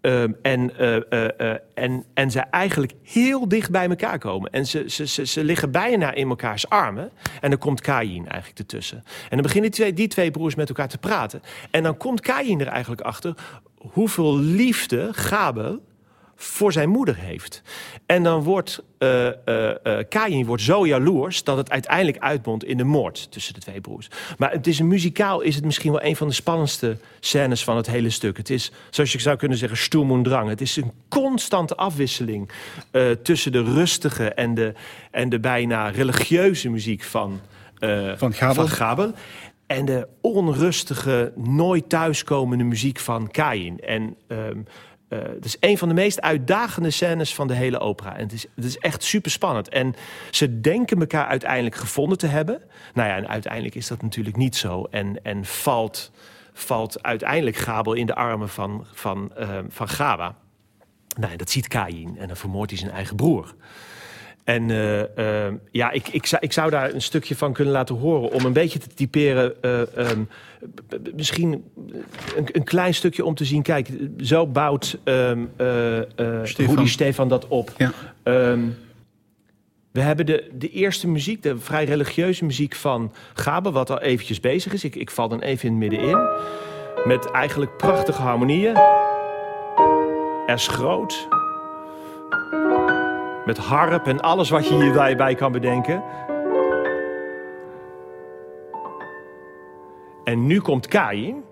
ehm, 0.00 0.32
en, 0.42 0.78
eh, 0.78 1.30
eh, 1.40 1.58
en, 1.74 2.04
en 2.14 2.30
ze 2.30 2.40
eigenlijk 2.40 2.92
heel 3.02 3.48
dicht 3.48 3.70
bij 3.70 3.88
elkaar 3.88 4.18
komen. 4.18 4.50
En 4.50 4.66
ze, 4.66 4.90
ze, 4.90 5.06
ze, 5.06 5.26
ze 5.26 5.44
liggen 5.44 5.70
bijna 5.70 6.12
in 6.12 6.28
elkaars 6.28 6.68
armen. 6.68 7.10
En 7.40 7.50
dan 7.50 7.58
komt 7.58 7.80
Kain 7.80 8.28
eigenlijk 8.28 8.58
ertussen. 8.58 9.02
En 9.06 9.28
dan 9.30 9.42
beginnen 9.42 9.70
die 9.70 9.80
twee, 9.80 9.92
die 9.92 10.08
twee 10.08 10.30
broers 10.30 10.54
met 10.54 10.68
elkaar 10.68 10.88
te 10.88 10.98
praten. 10.98 11.42
En 11.70 11.82
dan 11.82 11.96
komt 11.96 12.20
Kain 12.20 12.60
er 12.60 12.66
eigenlijk 12.66 13.00
achter 13.00 13.34
hoeveel 13.76 14.38
liefde 14.38 15.08
Gabel 15.12 15.80
voor 16.36 16.72
zijn 16.72 16.88
moeder 16.88 17.16
heeft. 17.16 17.62
En 18.06 18.22
dan 18.22 18.42
wordt 18.42 18.82
eh 18.98 19.26
eh 19.26 19.70
eh, 19.82 20.04
Kain 20.08 20.46
wordt 20.46 20.62
zo 20.62 20.86
jaloers 20.86 21.44
dat 21.44 21.56
het 21.56 21.70
uiteindelijk 21.70 22.18
uitmondt 22.18 22.64
in 22.64 22.76
de 22.76 22.84
moord 22.84 23.32
tussen 23.32 23.54
de 23.54 23.60
twee 23.60 23.80
broers. 23.80 24.08
Maar 24.38 24.50
het 24.50 24.66
is 24.66 24.78
een 24.78 24.88
muzikaal 24.88 25.40
is 25.40 25.54
het 25.54 25.64
misschien 25.64 25.92
wel 25.92 26.02
een 26.02 26.16
van 26.16 26.28
de 26.28 26.34
spannendste 26.34 26.96
scènes 27.20 27.64
van 27.64 27.76
het 27.76 27.86
hele 27.86 28.10
stuk. 28.10 28.36
Het 28.36 28.50
is, 28.50 28.72
zoals 28.90 29.12
je 29.12 29.20
zou 29.20 29.36
kunnen 29.36 29.58
zeggen, 29.58 29.78
stoem 29.78 30.12
en 30.12 30.22
drang. 30.22 30.48
Het 30.48 30.60
is 30.60 30.76
een 30.76 30.92
constante 31.08 31.76
afwisseling 31.76 32.50
eh, 32.90 33.10
tussen 33.10 33.52
de 33.52 33.62
rustige 33.62 34.28
en 34.34 34.54
de, 34.54 34.72
en 35.10 35.28
de 35.28 35.40
bijna 35.40 35.88
religieuze 35.88 36.68
muziek 36.68 37.02
van 37.02 37.40
eh, 37.78 38.12
Van 38.16 38.32
Gabel. 38.32 38.54
van 38.54 38.68
Gabel. 38.68 39.12
En 39.66 39.84
de 39.84 40.08
onrustige, 40.20 41.32
nooit 41.36 41.88
thuiskomende 41.88 42.64
muziek 42.64 42.98
van 42.98 43.30
Kain. 43.30 43.80
En 43.80 44.16
ehm 44.28 44.58
eh, 45.22 45.34
het 45.34 45.44
is 45.44 45.56
een 45.60 45.78
van 45.78 45.88
de 45.88 45.94
meest 45.94 46.20
uitdagende 46.20 46.90
scènes 46.90 47.34
van 47.34 47.46
de 47.46 47.54
hele 47.54 47.78
opera. 47.78 48.16
En 48.16 48.22
het 48.22 48.32
is, 48.32 48.46
het 48.54 48.64
is 48.64 48.78
echt 48.78 49.02
super 49.02 49.30
spannend. 49.30 49.68
En 49.68 49.94
ze 50.30 50.60
denken 50.60 51.00
elkaar 51.00 51.26
uiteindelijk 51.26 51.74
gevonden 51.74 52.18
te 52.18 52.26
hebben. 52.26 52.62
Nou 52.94 53.08
ja, 53.08 53.16
en 53.16 53.28
uiteindelijk 53.28 53.74
is 53.74 53.86
dat 53.86 54.02
natuurlijk 54.02 54.36
niet 54.36 54.56
zo. 54.56 54.86
En, 54.90 55.22
en 55.22 55.44
valt, 55.44 56.10
valt 56.52 57.02
uiteindelijk 57.02 57.56
Gabel 57.56 57.92
in 57.92 58.06
de 58.06 58.14
armen 58.14 58.48
van, 58.48 58.86
van, 58.92 59.32
ehm, 59.36 59.64
van 59.68 59.88
Gaba. 59.88 60.36
Nou, 61.16 61.30
ja, 61.30 61.36
dat 61.36 61.50
ziet 61.50 61.68
Kain 61.68 62.16
en 62.18 62.26
dan 62.26 62.36
vermoordt 62.36 62.70
hij 62.70 62.80
zijn 62.80 62.92
eigen 62.92 63.16
broer. 63.16 63.54
En 64.46 64.70
eh, 65.16 65.52
ja, 65.70 65.90
ik, 65.90 66.08
ik, 66.08 66.26
zou, 66.26 66.42
ik 66.42 66.52
zou 66.52 66.70
daar 66.70 66.94
een 66.94 67.02
stukje 67.02 67.36
van 67.36 67.52
kunnen 67.52 67.72
laten 67.72 67.94
horen 67.94 68.32
om 68.32 68.44
een 68.44 68.52
beetje 68.52 68.78
te 68.78 68.88
typeren. 68.94 69.62
eh, 69.62 69.96
ehm, 69.96 70.22
misschien 71.14 71.64
een, 72.36 72.46
een 72.52 72.64
klein 72.64 72.94
stukje 72.94 73.24
om 73.24 73.34
te 73.34 73.44
zien. 73.44 73.62
Kijk, 73.62 73.88
zo 74.20 74.46
bouwt 74.46 74.98
eh, 75.04 75.32
Stefan. 76.42 76.88
Stefan 76.88 77.28
dat 77.28 77.48
op. 77.48 77.72
Ja. 77.76 77.92
Ehm, 78.22 78.60
we 79.96 80.00
hebben 80.00 80.26
de, 80.26 80.50
de 80.58 80.70
eerste 80.70 81.08
muziek, 81.08 81.42
de 81.42 81.58
vrij 81.58 81.84
religieuze 81.84 82.44
muziek 82.44 82.74
van 82.74 83.12
Gabe, 83.34 83.70
wat 83.70 83.90
al 83.90 84.00
eventjes 84.00 84.40
bezig 84.40 84.72
is. 84.72 84.84
Ik, 84.84 84.94
ik 84.94 85.10
val 85.10 85.28
dan 85.28 85.40
even 85.40 85.68
in 85.68 85.70
het 85.70 85.90
middenin. 85.90 86.18
Met 87.04 87.30
eigenlijk 87.30 87.76
prachtige 87.76 88.22
harmonieën. 88.22 88.76
Er 90.46 90.54
is 90.54 90.68
groot. 90.68 91.28
Met 93.46 93.58
harp 93.58 94.06
en 94.06 94.20
alles 94.20 94.50
wat 94.50 94.68
je 94.68 94.74
hierbij 94.74 95.16
bij 95.16 95.34
kan 95.34 95.52
bedenken. 95.52 96.02
En 100.26 100.46
nu 100.46 100.60
komt 100.60 100.86
Kain. 100.86 101.44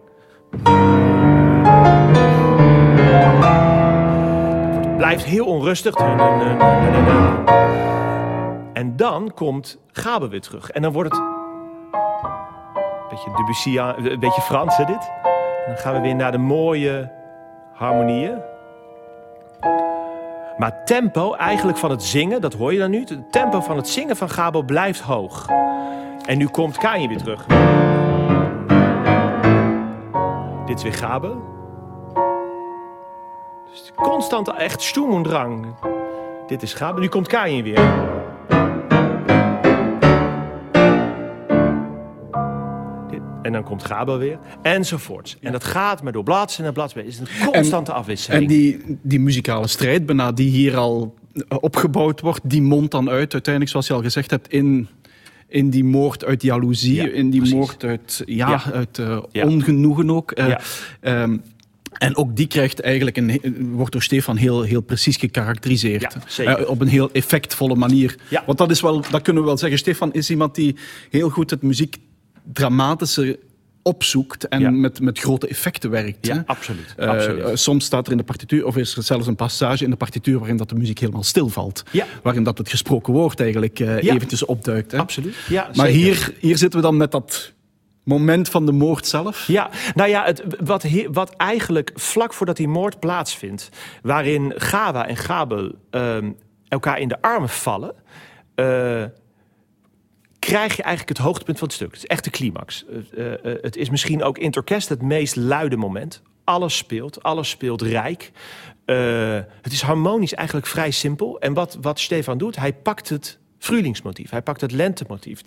Het 4.81 4.97
blijft 4.97 5.25
heel 5.25 5.47
onrustig. 5.47 5.95
En 8.73 8.97
dan 8.97 9.33
komt 9.35 9.79
Gabe 9.93 10.29
weer 10.29 10.41
terug. 10.41 10.71
En 10.71 10.83
dan 10.83 10.93
wordt 10.93 11.11
het... 11.13 11.21
Een 11.21 13.09
beetje 13.11 13.31
Debussy, 13.37 13.79
een 13.79 14.21
beetje 14.21 14.41
Frans, 14.41 14.77
hè, 14.77 14.85
dit? 14.85 15.11
Dan 15.67 15.77
gaan 15.77 15.95
we 15.95 16.01
weer 16.01 16.15
naar 16.15 16.33
de 16.33 16.39
mooie 16.39 17.13
harmonieën. 17.75 18.39
Maar 20.57 20.85
tempo 20.85 21.35
eigenlijk 21.35 21.79
van 21.79 21.91
het 21.91 22.03
zingen, 22.03 22.41
dat 22.41 22.55
hoor 22.55 22.73
je 22.73 22.79
dan 22.79 22.91
nu. 22.91 23.01
Het 23.01 23.33
tempo 23.33 23.61
van 23.61 23.77
het 23.77 23.89
zingen 23.89 24.17
van 24.17 24.31
Gabel 24.31 24.63
blijft 24.63 25.01
hoog. 25.01 25.49
En 26.27 26.39
nu 26.39 26.47
komt 26.47 26.79
Kain 26.79 27.09
weer 27.09 27.19
terug. 27.19 27.47
Dit 30.67 30.77
is 30.77 30.83
weer 30.83 30.93
Gabel. 30.93 31.43
Dus 33.71 33.93
constant 33.97 34.57
echt 34.57 34.83
stoem 34.83 35.17
en 35.17 35.23
drang. 35.23 35.67
Dit 36.47 36.63
is 36.63 36.75
Gabel. 36.75 37.01
Nu 37.01 37.09
komt 37.09 37.29
Kain 37.29 37.63
weer. 37.63 37.79
En 43.43 43.53
dan 43.53 43.63
komt 43.63 43.85
Gabel 43.85 44.19
weer. 44.19 44.39
Enzovoorts. 44.63 45.37
En 45.41 45.53
dat 45.53 45.65
gaat 45.65 46.03
maar 46.03 46.13
door 46.13 46.23
bladzijde 46.23 46.69
en 46.69 46.73
bladzijde. 46.75 47.09
Het 47.11 47.21
is 47.21 47.29
een 47.43 47.53
constante 47.53 47.93
afwisseling. 47.93 48.43
En 48.43 48.49
die, 48.49 48.99
die 49.03 49.21
muzikale 49.21 49.67
strijd, 49.67 50.07
bijna, 50.07 50.33
die 50.33 50.51
hier 50.51 50.77
al 50.77 51.15
opgebouwd 51.61 52.21
wordt, 52.21 52.41
die 52.43 52.63
mondt 52.63 52.91
dan 52.91 53.09
uit, 53.09 53.33
uiteindelijk, 53.33 53.71
zoals 53.71 53.87
je 53.87 53.93
al 53.93 54.03
gezegd 54.03 54.31
hebt, 54.31 54.49
in, 54.49 54.89
in 55.55 55.71
die 55.71 55.85
moord 55.85 56.25
uit 56.25 56.43
jaloezie, 56.43 56.95
Ja, 56.95 57.09
in 57.09 57.31
die 57.31 57.41
precies. 57.41 57.59
moord 57.59 57.85
uit, 57.85 58.23
ja, 58.27 58.49
Ja. 58.49 58.63
uit 58.73 58.99
eh, 58.99 59.19
ongenoegen 59.33 60.11
ook. 60.11 60.31
Eh, 60.31 60.55
ehm, 61.01 61.37
en 61.93 62.17
ook 62.17 62.37
die 62.37 62.47
krijgt 62.47 62.81
eigenlijk 62.81 63.17
een, 63.17 63.41
wordt 63.73 63.93
door 63.93 64.03
Stefan 64.03 64.37
heel, 64.37 64.63
heel 64.63 64.81
precies 64.81 65.17
gekarakteriseerd. 65.17 66.17
Ja. 66.37 66.57
Eh, 66.57 66.69
op 66.69 66.81
een 66.81 66.89
heel 66.89 67.11
effectvolle 67.13 67.75
manier. 67.75 68.17
Ja. 68.29 68.43
Want 68.47 68.59
dat, 68.59 68.71
is 68.71 68.81
wel, 68.81 69.05
dat 69.11 69.23
kunnen 69.23 69.43
we 69.43 69.49
wel 69.49 69.59
zeggen. 69.59 69.79
Stefan 69.79 70.13
is 70.13 70.31
iemand 70.31 70.55
die 70.55 70.77
heel 71.11 71.29
goed 71.31 71.51
het 71.51 71.63
muziek 71.63 71.97
dramatische 72.53 73.39
opzoekt 73.87 74.49
en 74.49 74.61
Ja. 74.61 74.71
met, 74.71 75.01
met 75.01 75.19
grote 75.19 75.49
effecten 75.49 75.91
werkt. 75.91 76.27
Ja, 76.27 76.43
absoluut. 76.47 76.95
Eh, 76.97 77.09
absoluut. 77.09 77.45
eh, 77.45 77.51
soms 77.55 77.85
staat 77.85 78.07
er 78.07 78.13
in 78.13 78.19
de 78.19 78.25
partituur, 78.25 78.67
of 78.67 78.77
is 78.77 78.97
er 78.97 79.03
zelfs 79.03 79.27
een 79.27 79.37
passage 79.37 79.85
in 79.85 79.91
de 79.91 79.97
partituur 79.97 80.39
waarin 80.39 80.57
dat 80.57 80.69
de 80.69 80.75
muziek 80.75 80.99
helemaal 80.99 81.23
stilvalt. 81.23 81.83
Ja. 81.91 82.05
Waarin 82.23 82.43
dat 82.43 82.59
het 82.59 82.69
gesproken 82.69 83.13
woord 83.13 83.41
eigenlijk 83.41 83.81
eh, 83.81 84.01
Ja. 84.01 84.15
eventjes 84.15 84.45
opduikt. 84.45 84.93
Hè. 84.93 84.99
absoluut. 84.99 85.35
Ja, 85.49 85.63
Maar 85.75 85.87
zeker. 85.87 85.93
hier, 86.01 86.35
hier 86.41 86.59
zitten 86.59 86.81
we 86.81 86.87
dan 86.87 86.97
met 86.97 87.11
dat 87.11 87.53
moment 88.05 88.49
van 88.49 88.67
de 88.67 88.73
moord 88.73 89.07
zelf. 89.07 89.47
Ja, 89.47 89.71
nou 89.95 90.09
ja, 90.11 90.25
het, 90.25 90.43
wat, 90.65 90.83
he- 90.83 91.07
wat 91.11 91.31
eigenlijk 91.37 91.91
vlak 91.95 92.35
voordat 92.35 92.57
die 92.57 92.69
moord 92.69 93.01
plaatsvindt, 93.01 93.69
waarin 94.03 94.53
Gaba 94.57 95.07
en 95.09 95.17
Gabel 95.17 95.75
ehm, 95.91 96.31
elkaar 96.69 96.99
in 97.01 97.09
de 97.09 97.23
armen 97.23 97.49
vallen, 97.49 97.95
krijg 100.45 100.77
je 100.77 100.83
eigenlijk 100.83 101.19
het 101.19 101.27
hoogtepunt 101.27 101.59
van 101.59 101.67
het 101.67 101.77
stuk. 101.77 101.91
Het 101.91 101.99
is 101.99 102.07
echt 102.07 102.25
de 102.25 102.31
climax. 102.31 102.85
Eh, 102.87 103.33
eh, 103.33 103.33
eh, 103.33 103.63
het 103.63 103.77
is 103.77 103.91
misschien 103.91 104.23
ook 104.23 104.39
in 104.39 104.47
het 104.47 104.57
orkest 104.57 104.89
het 104.89 105.03
meest 105.03 105.37
luide 105.37 105.77
moment. 105.77 106.23
Alles 106.45 106.77
speelt, 106.77 107.23
alles 107.23 107.49
speelt 107.49 107.83
rijk. 107.83 108.31
Het 109.63 109.73
is 109.73 109.83
harmonisch 109.83 110.35
eigenlijk 110.35 110.67
vrij 110.67 110.91
simpel. 110.91 111.41
En 111.41 111.55
wat, 111.55 111.79
wat 111.81 112.01
Stefan 112.01 112.39
doet, 112.39 112.57
hij 112.57 112.73
pakt 112.73 113.09
het 113.09 113.39
Frühlingsmotief. 113.59 114.31
Hij 114.31 114.43
pakt 114.43 114.61
het 114.61 114.73
lentemotief. 114.73 115.41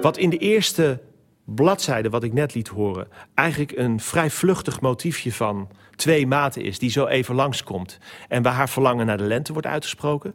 Wat 0.00 0.16
in 0.16 0.30
de 0.30 0.38
eerste 0.38 1.00
bladzijde, 1.44 2.08
wat 2.08 2.22
ik 2.22 2.32
net 2.32 2.54
liet 2.54 2.68
horen, 2.68 3.08
eigenlijk 3.34 3.72
een 3.76 4.00
vrij 4.00 4.30
vluchtig 4.30 4.80
motiefje 4.80 5.32
van 5.32 5.68
twee 5.96 6.26
maten 6.26 6.62
is, 6.62 6.78
die 6.78 6.90
zo 6.90 7.06
even 7.06 7.34
langskomt 7.34 7.98
en 8.28 8.42
waar 8.42 8.52
haar 8.54 8.68
verlangen 8.68 9.06
naar 9.06 9.18
de 9.18 9.24
lente 9.24 9.52
wordt 9.52 9.66
uitgesproken, 9.66 10.34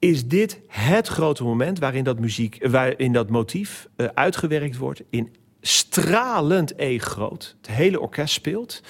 is 0.00 0.26
dit 0.26 0.60
het 0.66 1.08
grote 1.08 1.44
moment 1.44 1.78
waarin 1.78 2.04
dat, 2.04 2.18
muziek, 2.18 2.68
waarin 2.68 3.12
dat 3.12 3.30
motief 3.30 3.88
eh, 3.96 4.06
uitgewerkt 4.14 4.76
wordt 4.76 5.02
in 5.10 5.36
stralend 5.60 6.72
E 6.76 6.98
groot. 6.98 7.56
Het 7.60 7.70
hele 7.70 8.00
orkest 8.00 8.34
speelt. 8.34 8.82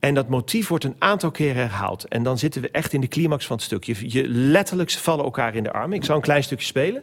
En 0.00 0.14
dat 0.14 0.28
motief 0.28 0.68
wordt 0.68 0.84
een 0.84 0.96
aantal 0.98 1.30
keer 1.30 1.54
herhaald. 1.54 2.04
En 2.04 2.22
dan 2.22 2.38
zitten 2.38 2.62
we 2.62 2.70
echt 2.70 2.92
in 2.92 3.00
de 3.00 3.08
climax 3.08 3.46
van 3.46 3.56
het 3.56 3.64
stuk. 3.64 3.84
Je, 3.84 4.12
je 4.12 4.28
letterlijk 4.28 4.90
ze 4.90 4.98
vallen 4.98 5.24
elkaar 5.24 5.54
in 5.54 5.62
de 5.62 5.72
armen. 5.72 5.96
Ik 5.96 6.04
zal 6.04 6.16
een 6.16 6.22
klein 6.22 6.42
stukje 6.42 6.66
spelen. 6.66 7.02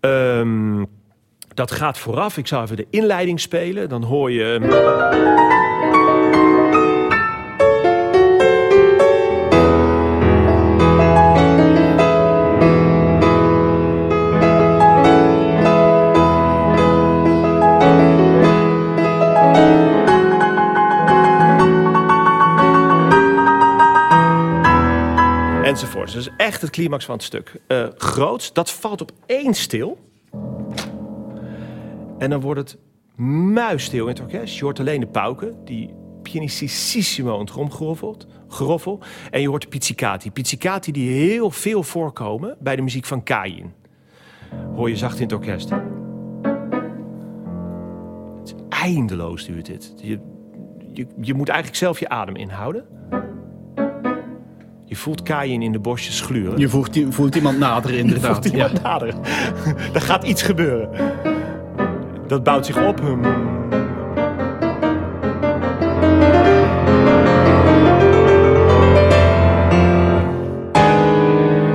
Ehm, 0.00 0.84
dat 1.54 1.70
gaat 1.70 1.98
vooraf. 1.98 2.36
Ik 2.36 2.46
zal 2.46 2.62
even 2.62 2.76
de 2.76 2.86
inleiding 2.90 3.40
spelen. 3.40 3.88
Dan 3.88 4.02
hoor 4.02 4.30
je. 4.30 5.70
Enzovoort. 25.72 26.12
Dus 26.12 26.28
echt 26.36 26.60
het 26.60 26.70
climax 26.70 27.04
van 27.04 27.14
het 27.14 27.24
stuk. 27.24 27.60
Eh 27.66 27.86
groots, 27.96 28.52
dat 28.52 28.70
valt 28.70 29.00
op 29.00 29.12
één 29.26 29.54
stil. 29.54 29.98
En 32.18 32.30
dan 32.30 32.40
wordt 32.40 32.60
het 32.60 32.78
muisstil 33.52 34.02
in 34.02 34.12
het 34.12 34.20
orkest. 34.20 34.56
Je 34.56 34.64
hoort 34.64 34.80
alleen 34.80 35.00
de 35.00 35.06
pauken, 35.06 35.64
die 35.64 35.94
pianissimo 36.22 37.40
in 37.40 37.40
het. 37.40 38.26
Geroffel. 38.48 39.00
En 39.30 39.40
je 39.40 39.48
hoort 39.48 39.62
de 39.62 39.68
pizzicati. 39.68 40.30
Pizzicati 40.30 40.92
die 40.92 41.10
heel 41.10 41.50
veel 41.50 41.82
voorkomen 41.82 42.56
bij 42.60 42.76
de 42.76 42.82
muziek 42.82 43.04
van 43.04 43.22
Kain. 43.22 43.74
Hoor 44.74 44.88
je 44.88 44.96
zacht 44.96 45.16
in 45.16 45.22
het 45.22 45.32
orkest. 45.32 45.70
Het 48.38 48.44
is 48.44 48.54
eindeloos 48.68 49.44
duurt 49.44 49.66
dit. 49.66 49.94
Je, 49.96 50.20
je, 50.92 51.06
je 51.20 51.34
moet 51.34 51.48
eigenlijk 51.48 51.78
zelf 51.78 51.98
je 51.98 52.08
adem 52.08 52.36
inhouden. 52.36 52.86
Je 54.92 54.98
voelt 54.98 55.22
Kain 55.22 55.62
in 55.62 55.72
de 55.72 55.78
bosjes 55.78 56.20
gluren. 56.20 56.58
Je 56.58 56.68
voelt, 56.68 56.98
voelt 57.08 57.34
iemand 57.34 57.58
naderen, 57.58 57.98
inderdaad. 58.04 58.32
Voelt 58.32 58.54
iemand 58.54 58.82
naderen. 58.82 59.20
er 59.94 60.00
gaat 60.00 60.24
iets 60.24 60.42
gebeuren. 60.42 60.90
Dat 62.26 62.42
bouwt 62.42 62.66
zich 62.66 62.86
op. 62.86 63.00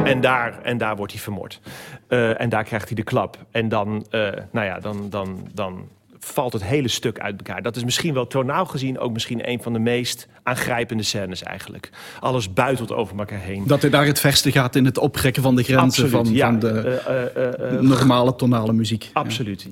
En 0.05 0.21
daar, 0.21 0.61
en 0.61 0.77
daar 0.77 0.95
wordt 0.95 1.11
hij 1.11 1.21
vermoord. 1.21 1.59
Eh, 2.07 2.41
en 2.41 2.49
daar 2.49 2.63
krijgt 2.63 2.87
hij 2.87 2.95
de 2.95 3.03
klap. 3.03 3.37
En 3.51 3.69
dan, 3.69 4.05
eh, 4.09 4.21
nou 4.51 4.65
ja, 4.65 4.79
dan, 4.79 5.09
dan, 5.09 5.47
dan 5.53 5.87
valt 6.19 6.53
het 6.53 6.63
hele 6.63 6.87
stuk 6.87 7.19
uit 7.19 7.37
elkaar. 7.37 7.61
Dat 7.61 7.75
is 7.75 7.83
misschien 7.83 8.13
wel 8.13 8.27
tonaal 8.27 8.65
gezien 8.65 8.99
ook 8.99 9.13
misschien 9.13 9.49
een 9.49 9.61
van 9.61 9.73
de 9.73 9.79
meest 9.79 10.27
aangrijpende 10.43 11.03
scènes 11.03 11.43
eigenlijk. 11.43 11.89
Alles 12.19 12.53
buitelt 12.53 12.93
over 12.93 13.19
elkaar 13.19 13.39
heen. 13.39 13.63
Dat 13.67 13.81
hij 13.81 13.89
daar 13.89 14.05
het 14.05 14.19
verste 14.19 14.51
gaat 14.51 14.75
in 14.75 14.85
het 14.85 14.97
oprekken 14.97 15.41
van 15.41 15.55
de 15.55 15.63
grenzen 15.63 16.03
Absoluut, 16.03 16.11
van, 16.11 16.33
ja. 16.33 16.45
van 16.45 16.59
de 16.59 16.77
Eh, 16.87 17.35
eh, 17.35 17.73
eh, 17.73 17.81
normale 17.81 18.35
tonale 18.35 18.73
muziek. 18.73 19.09
Absoluut. 19.13 19.67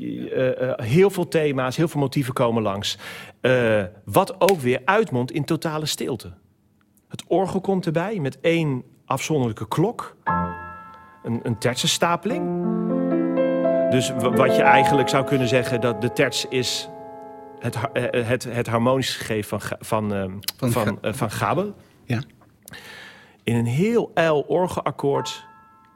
Heel 0.76 1.10
veel 1.10 1.28
thema's, 1.28 1.76
heel 1.76 1.88
veel 1.88 2.02
motieven 2.02 2.34
komen 2.34 2.64
langs. 2.64 2.98
Wat 4.04 4.36
ook 4.42 4.60
weer 4.60 4.82
uitmondt 4.86 5.32
in 5.32 5.46
totale 5.46 5.86
stilte. 5.86 6.34
Het 7.08 7.24
orgel 7.28 7.62
komt 7.62 7.86
erbij 7.86 8.20
met 8.20 8.40
één 8.42 8.84
afzonderlijke 9.06 9.68
klok. 9.68 10.16
Een, 11.24 11.40
een 11.44 11.58
tertsenstapeling. 11.58 12.85
Dus 13.96 14.12
wat 14.18 14.56
je 14.56 14.62
eigenlijk 14.62 15.10
zou 15.10 15.26
kunnen 15.26 15.48
zeggen... 15.48 15.82
dat 15.82 16.02
de 16.02 16.14
terts 16.14 16.46
is 16.46 16.90
het, 17.60 17.78
eh, 17.94 18.28
het, 18.28 18.44
het 18.44 18.68
harmonisch 18.68 19.16
gegeven 19.16 19.62
van, 19.62 19.78
van, 19.80 20.14
ehm, 20.14 20.32
Van 20.58 20.72
van, 20.72 21.02
eh, 21.02 21.14
van 21.14 21.32
Gabel. 21.32 21.76
Ja. 22.04 22.22
In 23.44 23.56
een 23.56 23.66
heel 23.66 24.12
ijl 24.14 24.42
orgelakkoord. 24.42 25.46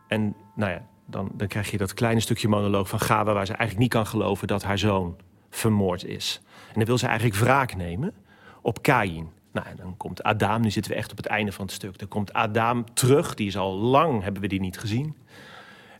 En 0.07 0.35
nou 0.55 0.71
ja, 0.71 0.81
dan, 1.05 1.29
dan 1.33 1.47
krijg 1.47 1.71
je 1.71 1.77
dat 1.77 1.93
kleine 1.93 2.19
stukje 2.19 2.47
monoloog 2.47 2.89
van 2.89 2.99
Gaba... 2.99 3.33
waar 3.33 3.45
ze 3.45 3.53
eigenlijk 3.53 3.81
niet 3.81 3.93
kan 3.93 4.07
geloven 4.07 4.47
dat 4.47 4.63
haar 4.63 4.77
zoon 4.77 5.15
vermoord 5.49 6.05
is. 6.05 6.41
En 6.67 6.73
dan 6.73 6.85
wil 6.85 6.97
ze 6.97 7.07
eigenlijk 7.07 7.39
wraak 7.39 7.75
nemen 7.75 8.13
op 8.61 8.81
Kain. 8.81 9.29
Nou, 9.51 9.67
en 9.67 9.75
dan 9.75 9.97
komt 9.97 10.23
Adam, 10.23 10.61
nu 10.61 10.71
zitten 10.71 10.91
we 10.91 10.97
echt 10.97 11.11
op 11.11 11.17
het 11.17 11.25
einde 11.25 11.51
van 11.51 11.65
het 11.65 11.73
stuk. 11.73 11.97
Dan 11.97 12.07
komt 12.07 12.33
Adam 12.33 12.93
terug, 12.93 13.33
die 13.33 13.47
is 13.47 13.57
al 13.57 13.73
lang, 13.75 14.23
hebben 14.23 14.41
we 14.41 14.47
die 14.47 14.59
niet 14.59 14.79
gezien. 14.79 15.15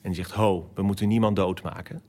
En 0.01 0.12
die 0.12 0.15
zegt, 0.15 0.31
ho, 0.31 0.69
we 0.73 0.81
moeten 0.81 1.07
niemand 1.07 1.35
doodmaken. 1.35 2.01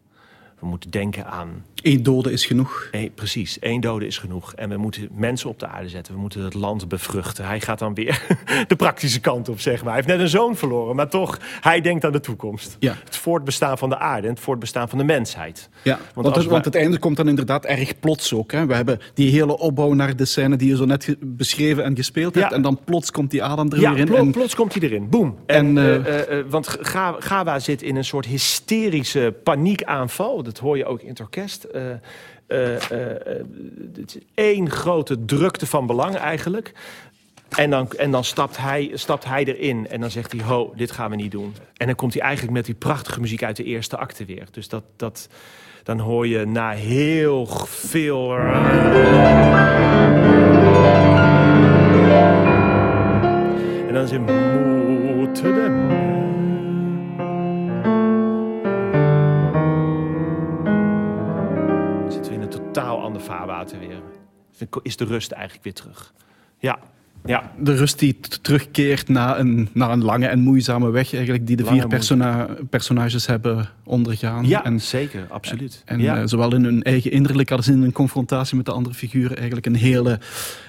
We 0.59 0.67
moeten 0.67 0.91
denken 0.91 1.27
aan 1.27 1.65
Eén 1.83 2.03
dode 2.03 2.33
is 2.33 2.47
genoeg. 2.47 2.91
Precies, 3.15 3.59
één 3.59 3.81
dode 3.81 4.07
is 4.07 4.19
genoeg. 4.19 4.55
En 4.55 4.69
we 4.69 4.77
moeten 4.77 5.09
mensen 5.13 5.49
op 5.49 5.59
de 5.59 5.67
aarde 5.67 5.89
zetten. 5.89 6.15
We 6.15 6.21
moeten 6.21 6.45
het 6.45 6.55
land 6.55 6.89
bevruchten. 6.89 7.45
Hij 7.47 7.61
gaat 7.61 7.79
dan 7.79 7.95
weer 7.95 8.23
de 8.69 8.77
praktische 8.77 9.21
kant 9.21 9.49
op, 9.49 9.61
zeg 9.61 9.75
maar. 9.83 9.93
Hij 9.93 9.95
heeft 9.95 10.09
net 10.09 10.21
een 10.21 10.29
zoon 10.29 10.57
verloren, 10.57 10.97
maar 10.97 11.09
toch, 11.09 11.39
hij 11.61 11.81
denkt 11.81 12.05
aan 12.05 12.13
de 12.13 12.21
toekomst. 12.21 12.77
Ja. 12.79 12.97
Het 13.05 13.17
voortbestaan 13.17 13.79
van 13.79 13.89
de 13.89 13.99
aarde 13.99 14.27
en 14.27 14.33
het 14.35 14.43
voortbestaan 14.43 14.89
van 14.89 14.99
de 14.99 15.05
mensheid. 15.05 15.69
Ja, 15.83 15.99
want, 16.15 16.37
het, 16.37 16.45
want 16.45 16.65
het 16.65 16.75
einde 16.75 16.99
komt 16.99 17.17
dan 17.17 17.29
inderdaad 17.29 17.65
erg 17.65 17.99
plots 18.01 18.35
ook. 18.35 18.53
Hè. 18.53 18.67
We 18.67 18.75
hebben 18.75 18.99
die 19.15 19.31
hele 19.31 19.59
opbouw 19.59 19.93
naar 19.93 20.17
de 20.17 20.25
scène 20.25 20.57
die 20.57 20.69
je 20.69 20.77
zo 20.77 20.85
net 20.85 21.17
beschreven 21.21 21.85
en 21.85 21.97
gespeeld 21.97 22.35
hebt. 22.35 22.51
Ja. 22.51 22.57
En 22.57 22.63
dan 22.63 22.79
plots 22.85 23.11
komt 23.11 23.31
die 23.31 23.45
Adam 23.45 23.71
er 23.73 23.81
Ja, 23.81 23.95
weer 23.95 24.09
in. 24.09 24.15
en, 24.15 24.31
plots 24.31 24.55
komt 24.55 24.75
hij 24.75 24.83
erin. 24.83 25.09
Boom. 25.09 25.37
En, 25.47 25.57
En, 25.57 25.79
eh, 25.79 25.95
eh, 25.97 26.39
eh, 26.39 26.45
want 26.49 26.69
Ga- 26.81 27.17
Gawa 27.19 27.59
zit 27.59 27.83
in 27.83 27.97
een 27.97 28.05
soort 28.05 28.27
hysterische 28.27 29.35
paniekaanval. 29.45 30.43
Dat 30.43 30.59
hoor 30.59 30.77
je 30.77 30.85
ook 30.85 31.01
in 31.03 31.09
het 31.09 31.21
orkest. 31.21 31.67
Eh, 31.73 31.93
eh, 32.51 32.91
eh, 32.91 33.39
eh, 33.39 33.45
één 34.35 34.71
grote 34.71 35.25
drukte 35.25 35.67
van 35.67 35.87
belang 35.87 36.15
eigenlijk. 36.15 36.73
En 37.49 37.71
dan, 37.71 37.91
en 37.91 38.11
dan 38.11 38.25
stapt, 38.25 38.57
hij, 38.57 38.91
stapt 38.95 39.25
hij 39.25 39.45
erin 39.45 39.89
en 39.89 40.01
dan 40.01 40.11
zegt 40.11 40.33
hij, 40.33 40.43
ho, 40.43 40.73
dit 40.77 40.91
gaan 40.91 41.11
we 41.11 41.17
niet 41.17 41.31
doen. 41.31 41.55
En 41.77 41.87
dan 41.87 41.95
komt 41.95 42.15
hij 42.15 42.23
eigenlijk 42.23 42.53
met 42.53 42.65
die 42.65 42.75
prachtige 42.75 43.21
muziek 43.21 43.43
uit 43.43 43.57
de 43.57 43.65
eerste 43.65 43.97
acte 43.97 44.25
weer. 44.25 44.47
Dus 44.51 44.69
dat, 44.69 44.85
dat, 44.97 45.29
dan 45.83 45.99
hoor 45.99 46.27
je 46.27 46.47
na 46.47 46.71
heel 46.71 47.47
veel... 47.67 48.37
En 53.87 53.93
dan 53.93 54.03
is 54.03 54.11
het 54.11 54.27
totaal 62.73 63.03
ander 63.03 63.23
vaarwater 63.23 63.79
weer. 63.79 64.01
Dan 64.59 64.81
is 64.83 64.97
de 64.97 65.05
rust 65.05 65.31
eigenlijk 65.33 65.65
weer 65.65 65.73
terug. 65.75 66.13
Ja, 66.59 66.79
ja. 67.25 67.53
de 67.59 67.75
rust 67.77 67.99
die 67.99 68.19
terugkeert 68.43 69.09
na 69.09 69.39
een, 69.39 69.69
na 69.73 69.93
een 69.93 70.05
lange 70.05 70.27
en 70.27 70.41
moeizame 70.41 70.91
weg 70.91 71.15
eigenlijk 71.15 71.47
die 71.47 71.57
de 71.57 71.63
Lange 71.63 71.79
vier 71.79 71.89
persona- 71.89 72.49
personages 72.71 73.27
hebben 73.27 73.69
ondergaan. 73.85 74.47
ja 74.47 74.65
En, 74.65 74.81
zeker, 74.81 75.27
absoluut. 75.29 75.83
en 75.85 76.01
ja. 76.01 76.17
eh, 76.19 76.23
zowel 76.27 76.55
in 76.55 76.65
hun 76.65 76.83
eigen 76.83 77.11
innerlijk 77.11 77.51
als 77.51 77.69
in 77.69 77.81
hun 77.83 77.93
confrontatie 77.93 78.57
met 78.57 78.67
de 78.67 78.73
andere 78.73 78.95
figuren 78.95 79.37
eigenlijk 79.37 79.67
een, 79.67 79.75
hele, 79.75 80.19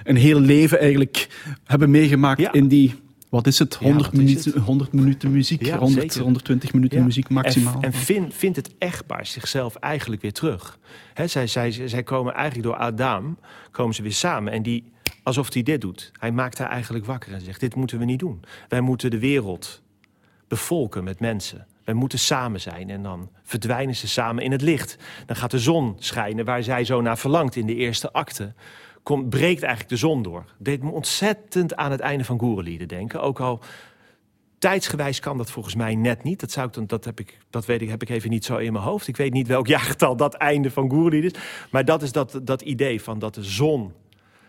een 0.03 0.15
heel 0.15 0.39
leven 0.39 0.79
eigenlijk 0.79 1.27
hebben 1.65 1.91
meegemaakt 1.91 2.39
Ja. 2.41 2.51
in 2.51 2.67
die, 2.67 2.95
wat 3.31 3.47
is 3.47 3.59
het, 3.59 3.77
Ja, 3.79 3.85
100, 3.85 4.05
wat 4.05 4.13
is 4.13 4.19
minuten, 4.19 4.53
het? 4.53 4.63
100 4.63 4.93
minuten 4.93 5.31
muziek, 5.31 5.65
Ja, 5.65 5.77
100, 5.77 6.01
zeker. 6.01 6.21
120 6.21 6.73
minuten 6.73 6.97
Ja. 6.97 7.03
muziek 7.03 7.29
maximaal. 7.29 7.73
En, 7.73 7.81
en 7.81 7.93
vind, 7.93 8.33
vindt 8.33 8.55
het 8.57 8.71
echtpaar 8.77 9.25
zichzelf 9.25 9.75
eigenlijk 9.75 10.21
weer 10.21 10.33
terug. 10.33 10.79
Zij, 11.25 11.47
zij, 11.47 11.71
zij 11.71 12.03
komen 12.03 12.33
eigenlijk 12.33 12.67
door 12.67 12.77
Adam, 12.77 13.37
komen 13.71 13.95
ze 13.95 14.01
weer 14.01 14.13
samen. 14.13 14.53
En 14.53 14.63
die, 14.63 14.91
alsof 15.23 15.53
hij 15.53 15.63
dit 15.63 15.81
doet. 15.81 16.11
Hij 16.19 16.31
maakt 16.31 16.57
haar 16.57 16.69
eigenlijk 16.69 17.05
wakker 17.05 17.33
en 17.33 17.41
zegt, 17.41 17.59
dit 17.59 17.75
moeten 17.75 17.99
we 17.99 18.05
niet 18.05 18.19
doen. 18.19 18.43
Wij 18.67 18.81
moeten 18.81 19.11
de 19.11 19.19
wereld 19.19 19.81
bevolken 20.47 21.03
met 21.03 21.19
mensen. 21.19 21.65
Wij 21.83 21.93
moeten 21.93 22.19
samen 22.19 22.61
zijn 22.61 22.89
en 22.89 23.03
dan 23.03 23.29
verdwijnen 23.43 23.95
ze 23.95 24.07
samen 24.07 24.43
in 24.43 24.51
het 24.51 24.61
licht. 24.61 24.97
Dan 25.25 25.35
gaat 25.35 25.51
de 25.51 25.59
zon 25.59 25.95
schijnen 25.99 26.45
waar 26.45 26.63
zij 26.63 26.83
zo 26.85 27.01
naar 27.01 27.17
verlangt 27.17 27.55
in 27.55 27.65
de 27.65 27.75
eerste 27.75 28.11
acte. 28.11 28.53
Komt, 29.03 29.29
breekt 29.29 29.61
eigenlijk 29.61 29.89
de 29.89 29.97
zon 29.97 30.21
door. 30.21 30.45
Deed 30.57 30.83
me 30.83 30.89
ontzettend 30.89 31.75
aan 31.75 31.91
het 31.91 31.99
einde 31.99 32.23
van 32.23 32.39
Goerelieden 32.39 32.87
denken. 32.87 33.21
Ook 33.21 33.39
al 33.39 33.61
tijdsgewijs 34.59 35.19
kan 35.19 35.37
dat 35.37 35.51
volgens 35.51 35.75
mij 35.75 35.95
net 35.95 36.23
niet. 36.23 36.39
Dat, 36.39 36.51
zou 36.51 36.67
ik 36.67 36.73
dan, 36.73 36.87
dat, 36.87 37.05
heb 37.05 37.19
ik, 37.19 37.37
dat 37.49 37.65
weet 37.65 37.81
ik, 37.81 37.89
heb 37.89 38.01
ik 38.01 38.09
even 38.09 38.29
niet 38.29 38.45
zo 38.45 38.57
in 38.57 38.73
mijn 38.73 38.85
hoofd. 38.85 39.07
Ik 39.07 39.17
weet 39.17 39.33
niet 39.33 39.47
welk 39.47 39.67
jaargetal 39.77 40.15
dat 40.15 40.33
einde 40.33 40.71
van 40.71 40.89
Goerelieden 40.89 41.31
is. 41.31 41.39
Maar 41.71 41.85
dat 41.85 42.01
is 42.01 42.11
dat, 42.11 42.39
dat 42.43 42.61
idee 42.61 43.01
van 43.01 43.19
dat 43.19 43.33
de 43.35 43.43
zon 43.43 43.93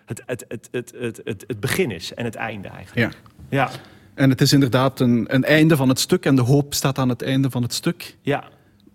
het, 0.04 0.22
het, 0.26 0.44
het, 0.48 0.68
het, 0.70 0.92
het, 0.98 1.20
het, 1.24 1.44
het 1.46 1.60
begin 1.60 1.90
is 1.90 2.14
en 2.14 2.24
het 2.24 2.34
einde 2.34 2.68
eigenlijk. 2.68 3.12
Ja. 3.12 3.18
Ja, 3.58 3.70
En 4.14 4.30
het 4.30 4.40
is 4.40 4.52
inderdaad 4.52 5.00
een, 5.00 5.34
een 5.34 5.44
einde 5.44 5.76
van 5.76 5.88
het 5.88 6.00
stuk 6.00 6.24
en 6.24 6.36
de 6.36 6.42
hoop 6.42 6.74
staat 6.74 6.98
aan 6.98 7.08
het 7.08 7.22
einde 7.22 7.50
van 7.50 7.62
het 7.62 7.74
stuk. 7.74 8.16
ja. 8.22 8.44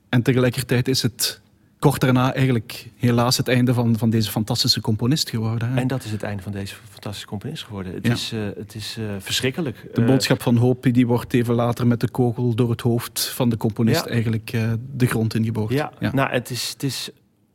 En 0.09 0.21
tegelijkertijd 0.23 0.87
is 0.87 1.01
het 1.01 1.41
kort 1.79 2.01
daarna 2.01 2.33
eigenlijk 2.33 2.87
helaas 2.95 3.37
het 3.37 3.47
einde 3.47 3.73
van, 3.73 3.97
van 3.97 4.09
deze 4.09 4.31
fantastische 4.31 4.81
componist 4.81 5.29
geworden. 5.29 5.69
hè. 5.71 5.79
En 5.79 5.87
dat 5.87 6.03
is 6.03 6.11
het 6.11 6.23
einde 6.23 6.43
van 6.43 6.51
deze 6.51 6.75
fantastische 6.89 7.27
componist 7.27 7.63
geworden. 7.63 7.93
Het 7.93 8.05
Ja. 8.07 8.13
is, 8.13 8.31
eh, 8.31 8.39
het 8.55 8.75
is 8.75 8.95
eh, 8.99 9.05
verschrikkelijk. 9.19 9.89
De 9.93 10.01
Eh, 10.01 10.07
boodschap 10.07 10.41
van 10.41 10.55
hoop 10.57 10.83
die 10.91 11.07
wordt 11.07 11.33
even 11.33 11.55
later 11.55 11.87
met 11.87 11.99
de 11.99 12.09
kogel 12.09 12.55
door 12.55 12.69
het 12.69 12.81
hoofd 12.81 13.27
van 13.29 13.49
de 13.49 13.57
componist 13.57 14.05
Ja. 14.05 14.11
eigenlijk 14.11 14.51
de 14.95 15.05
grond 15.05 15.33
ingeboord. 15.35 15.73
Ja, 15.73 15.91
nou, 15.99 16.29
het 16.31 16.49
is, 16.49 16.69
het 16.69 16.83
is 16.83 17.09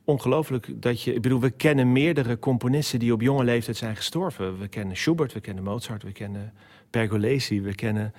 ongelooflijk 0.05 0.67
dat 0.81 1.01
je... 1.01 1.13
Ik 1.13 1.21
bedoel, 1.21 1.39
we 1.39 1.49
kennen 1.51 1.91
meerdere 1.91 2.39
componisten 2.39 2.99
die 2.99 3.13
op 3.13 3.21
jonge 3.21 3.43
leeftijd 3.43 3.77
zijn 3.77 3.95
gestorven. 3.95 4.59
We 4.59 4.67
kennen 4.67 4.97
Schubert, 4.97 5.33
we 5.33 5.39
kennen 5.39 5.63
Mozart, 5.63 6.03
we 6.03 6.11
kennen 6.11 6.53
Pergolesi, 6.89 7.61
we 7.61 7.75
kennen... 7.75 8.13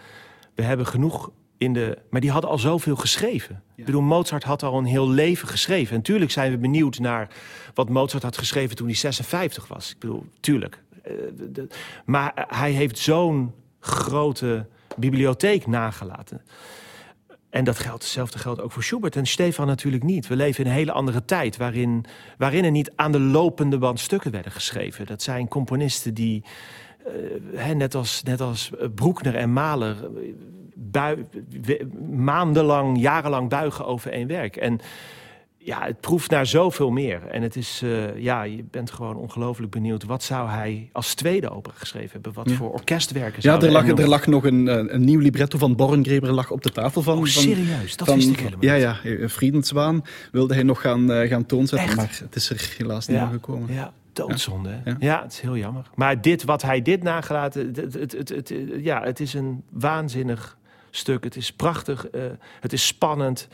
We 0.55 0.63
hebben 0.63 0.87
genoeg 0.87 1.31
in 1.59 1.73
de... 1.73 1.99
Maar 2.11 2.21
die 2.21 2.31
hadden 2.31 2.51
al 2.51 2.59
zoveel 2.59 2.97
geschreven. 2.97 3.63
Ik 3.75 3.85
bedoel, 3.85 4.03
Mozart 4.03 4.45
had 4.45 4.63
al 4.63 4.79
een 4.79 4.85
heel 4.85 5.09
leven 5.11 5.49
geschreven. 5.49 5.97
En 5.97 6.03
tuurlijk 6.03 6.31
zijn 6.31 6.51
we 6.51 6.59
benieuwd 6.59 6.99
naar 6.99 7.29
wat 7.75 7.89
Mozart 7.89 8.23
had 8.23 8.39
geschreven 8.39 8.77
toen 8.77 8.87
hij 8.87 8.97
56 8.97 9.69
was. 9.69 9.91
Ik 9.91 9.99
bedoel, 9.99 10.27
tuurlijk. 10.41 10.83
Eh, 11.03 11.13
de- 11.51 11.69
maar 12.05 12.47
hij 12.49 12.71
heeft 12.71 12.99
zo'n 12.99 13.55
grote 13.81 14.67
bibliotheek 14.97 15.67
nagelaten. 15.67 16.43
En 17.51 17.65
dat 17.65 17.79
geldt, 17.79 18.03
hetzelfde 18.03 18.39
geldt 18.39 18.61
ook 18.61 18.73
voor 18.73 18.83
Schubert 18.83 19.17
en 19.17 19.27
Stefan 19.27 19.67
natuurlijk 19.67 20.03
niet. 20.03 20.27
We 20.27 20.37
leven 20.37 20.65
in 20.65 20.71
een 20.71 20.77
hele 20.77 20.93
andere 20.93 21.25
tijd 21.25 21.57
waarin, 21.57 22.05
waarin 22.39 22.65
er 22.65 22.71
niet 22.71 22.93
aan 22.97 23.13
de 23.13 23.21
lopende 23.21 23.79
band 23.79 24.01
stukken 24.01 24.31
werden 24.31 24.53
geschreven. 24.53 25.07
Dat 25.07 25.23
zijn 25.23 25.49
componisten 25.49 26.15
die, 26.15 26.45
eh, 27.07 27.13
hè, 27.55 27.75
net, 27.75 27.95
als, 27.95 28.23
net 28.23 28.41
als 28.41 28.71
eh, 28.79 28.89
Broekner 28.95 29.35
en 29.35 29.53
Mahler, 29.53 29.97
eh, 30.05 30.23
bui- 30.75 31.27
maandenlang, 32.11 33.01
jarenlang 33.01 33.49
buigen 33.49 33.87
over 33.87 34.11
één 34.13 34.27
werk. 34.29 34.57
En 34.57 34.79
ja, 35.59 35.83
het 35.85 36.01
proeft 36.01 36.31
naar 36.31 36.47
zoveel 36.47 36.91
meer. 36.91 37.27
En 37.27 37.43
het 37.43 37.57
is, 37.57 37.81
eh, 37.85 38.19
ja, 38.19 38.43
je 38.43 38.65
bent 38.71 38.91
gewoon 38.91 39.17
ongelooflijk 39.17 39.71
benieuwd. 39.71 40.05
Wat 40.05 40.23
zou 40.23 40.49
hij 40.49 40.89
als 40.93 41.15
tweede 41.15 41.51
opera 41.51 41.75
geschreven 41.79 42.11
hebben? 42.13 42.33
Wat 42.33 42.51
Ja. 42.51 42.57
voor 42.57 42.73
orkestwerken 42.73 43.35
Ja, 43.35 43.41
zouden 43.41 43.69
er 43.69 43.75
lag, 43.75 43.99
er 43.99 44.09
lag 44.09 44.27
nog 44.27 44.45
een, 44.45 44.69
eh, 44.69 44.93
een 44.95 45.05
nieuw 45.05 45.21
libretto 45.21 45.59
van 45.59 45.77
Borngreber 45.77 46.33
lag 46.33 46.51
op 46.51 46.63
de 46.63 46.71
tafel 46.71 47.03
van. 47.03 47.19
Oh, 47.19 47.25
serieus? 47.25 47.97
Dat 47.97 48.07
van- 48.09 48.17
wist 48.17 48.29
ik 48.31 48.39
helemaal 48.39 48.65
Ja, 48.65 48.75
ja, 48.75 48.97
eh, 49.05 49.29
Friedenswaan 49.29 50.03
wilde 50.33 50.55
hij 50.55 50.63
nog 50.63 50.81
gaan, 50.81 51.11
gaan 51.29 51.47
toonzetten, 51.47 51.89
Echt? 51.89 51.97
maar 51.97 52.19
het 52.23 52.35
is 52.37 52.51
er 52.51 52.75
helaas 52.79 53.07
niet 53.07 53.17
Ja. 53.17 53.27
gekomen. 53.27 53.73
Ja, 53.75 53.93
doodzonde. 54.13 54.81
Ja. 54.85 54.97
Ja. 54.99 55.23
het 55.23 55.33
is 55.33 55.41
heel 55.41 55.57
jammer. 55.57 55.91
Maar 55.95 56.21
dit, 56.21 56.45
wat 56.45 56.63
hij 56.63 56.83
dit 56.83 57.03
nagelaten, 57.03 57.73
het, 57.75 58.13
het, 58.13 58.29
het- 58.29 58.55
ja, 58.81 59.03
het 59.03 59.21
is 59.21 59.35
een 59.35 59.63
waanzinnig 59.71 60.57
stuk. 60.97 61.25
Het 61.25 61.37
is 61.37 61.53
prachtig, 61.53 62.09
eh, 62.09 62.23
het 62.61 62.73
is 62.73 62.87
spannend. 62.87 63.49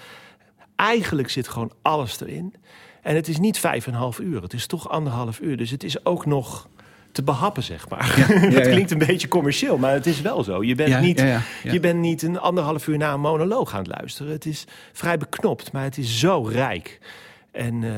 Eigenlijk 0.77 1.31
zit 1.31 1.49
gewoon 1.49 1.73
alles 1.83 2.21
erin. 2.21 2.55
En 3.03 3.15
het 3.15 3.29
is 3.29 3.39
niet 3.39 3.59
vijf 3.59 3.87
en 3.87 3.93
een 3.93 3.99
half 3.99 4.19
uur, 4.19 4.43
het 4.43 4.53
is 4.53 4.67
toch 4.67 4.89
anderhalf 4.89 5.41
uur. 5.41 5.57
Dus 5.57 5.71
het 5.71 5.85
is 5.85 6.05
ook 6.05 6.27
nog 6.27 6.69
te 7.13 7.23
behappen, 7.23 7.63
zeg 7.63 7.89
maar. 7.89 8.19
ja, 8.19 8.51
dat 8.59 8.69
klinkt 8.69 8.91
een 8.91 8.99
beetje 8.99 9.29
commercieel, 9.29 9.79
maar 9.79 9.93
het 9.93 10.07
is 10.07 10.21
wel 10.21 10.45
zo. 10.45 10.65
Je 10.65 10.75
bent, 10.75 10.89
Ja, 10.89 11.01
niet. 11.01 11.25
Je 11.63 11.81
bent 11.81 12.01
niet 12.01 12.23
een 12.23 12.39
anderhalf 12.39 12.87
uur 12.87 12.99
naar 12.99 13.15
een 13.15 13.21
monoloog 13.21 13.73
aan 13.73 13.79
het 13.79 13.97
luisteren. 13.99 14.33
Het 14.33 14.47
is 14.47 14.65
vrij 14.93 15.19
beknopt, 15.19 15.73
maar 15.73 15.83
het 15.83 15.99
is 15.99 16.19
zo 16.19 16.43
rijk. 16.43 16.99
En 17.51 17.85
eh, 17.85 17.91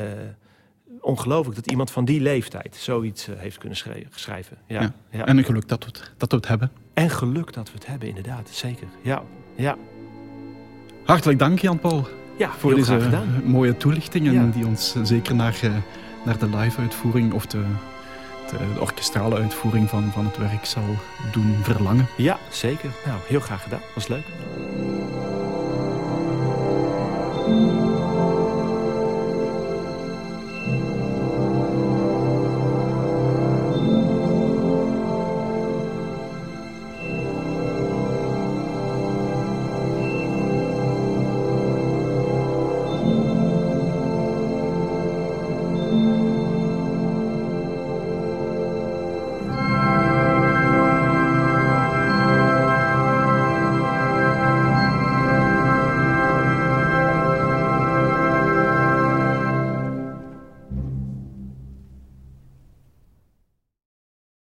ongelooflijk 1.01 1.57
dat 1.57 1.71
iemand 1.71 1.91
van 1.91 2.05
die 2.05 2.21
leeftijd 2.21 2.77
zoiets 2.77 3.29
uh, 3.29 3.35
heeft 3.39 3.59
kunnen 3.59 3.79
schrijven. 4.11 4.57
Ja, 4.67 4.81
ja. 4.81 4.93
ja, 5.11 5.27
En 5.27 5.39
een 5.39 5.45
geluk 5.45 5.69
dat 5.69 5.85
we, 5.85 5.91
het, 5.93 6.13
dat 6.17 6.31
we 6.31 6.37
het 6.37 6.49
hebben. 6.49 6.71
En 6.95 7.11
geluk 7.11 7.53
dat 7.53 7.67
we 7.69 7.75
het 7.75 7.87
hebben, 7.87 8.09
inderdaad. 8.09 8.49
Zeker. 8.51 8.87
Ja, 9.03 9.23
ja. 9.55 9.77
Hartelijk 11.05 11.39
dank, 11.39 11.59
Jan-Paul. 11.59 12.09
Ja, 12.37 12.51
voor 12.59 12.75
deze 12.75 12.99
mooie 13.45 13.77
toelichtingen 13.77 14.51
die 14.51 14.67
ons 14.67 14.97
zeker 15.03 15.35
naar, 15.35 15.61
naar 16.25 16.39
de 16.39 16.49
live-uitvoering 16.57 17.33
of 17.33 17.47
de, 17.47 17.65
de, 18.51 18.57
de, 18.75 18.81
orkestrale 18.81 19.37
uitvoering 19.37 19.89
van, 19.89 20.11
van 20.13 20.25
het 20.25 20.37
werk 20.37 20.65
zal 20.65 20.97
doen 21.33 21.57
verlangen. 21.63 22.07
Ja, 22.17 22.39
zeker. 22.51 22.91
Nou, 23.07 23.19
heel 23.27 23.41
graag 23.41 23.63
gedaan. 23.63 23.81
Was 23.95 24.09
leuk. 24.09 24.25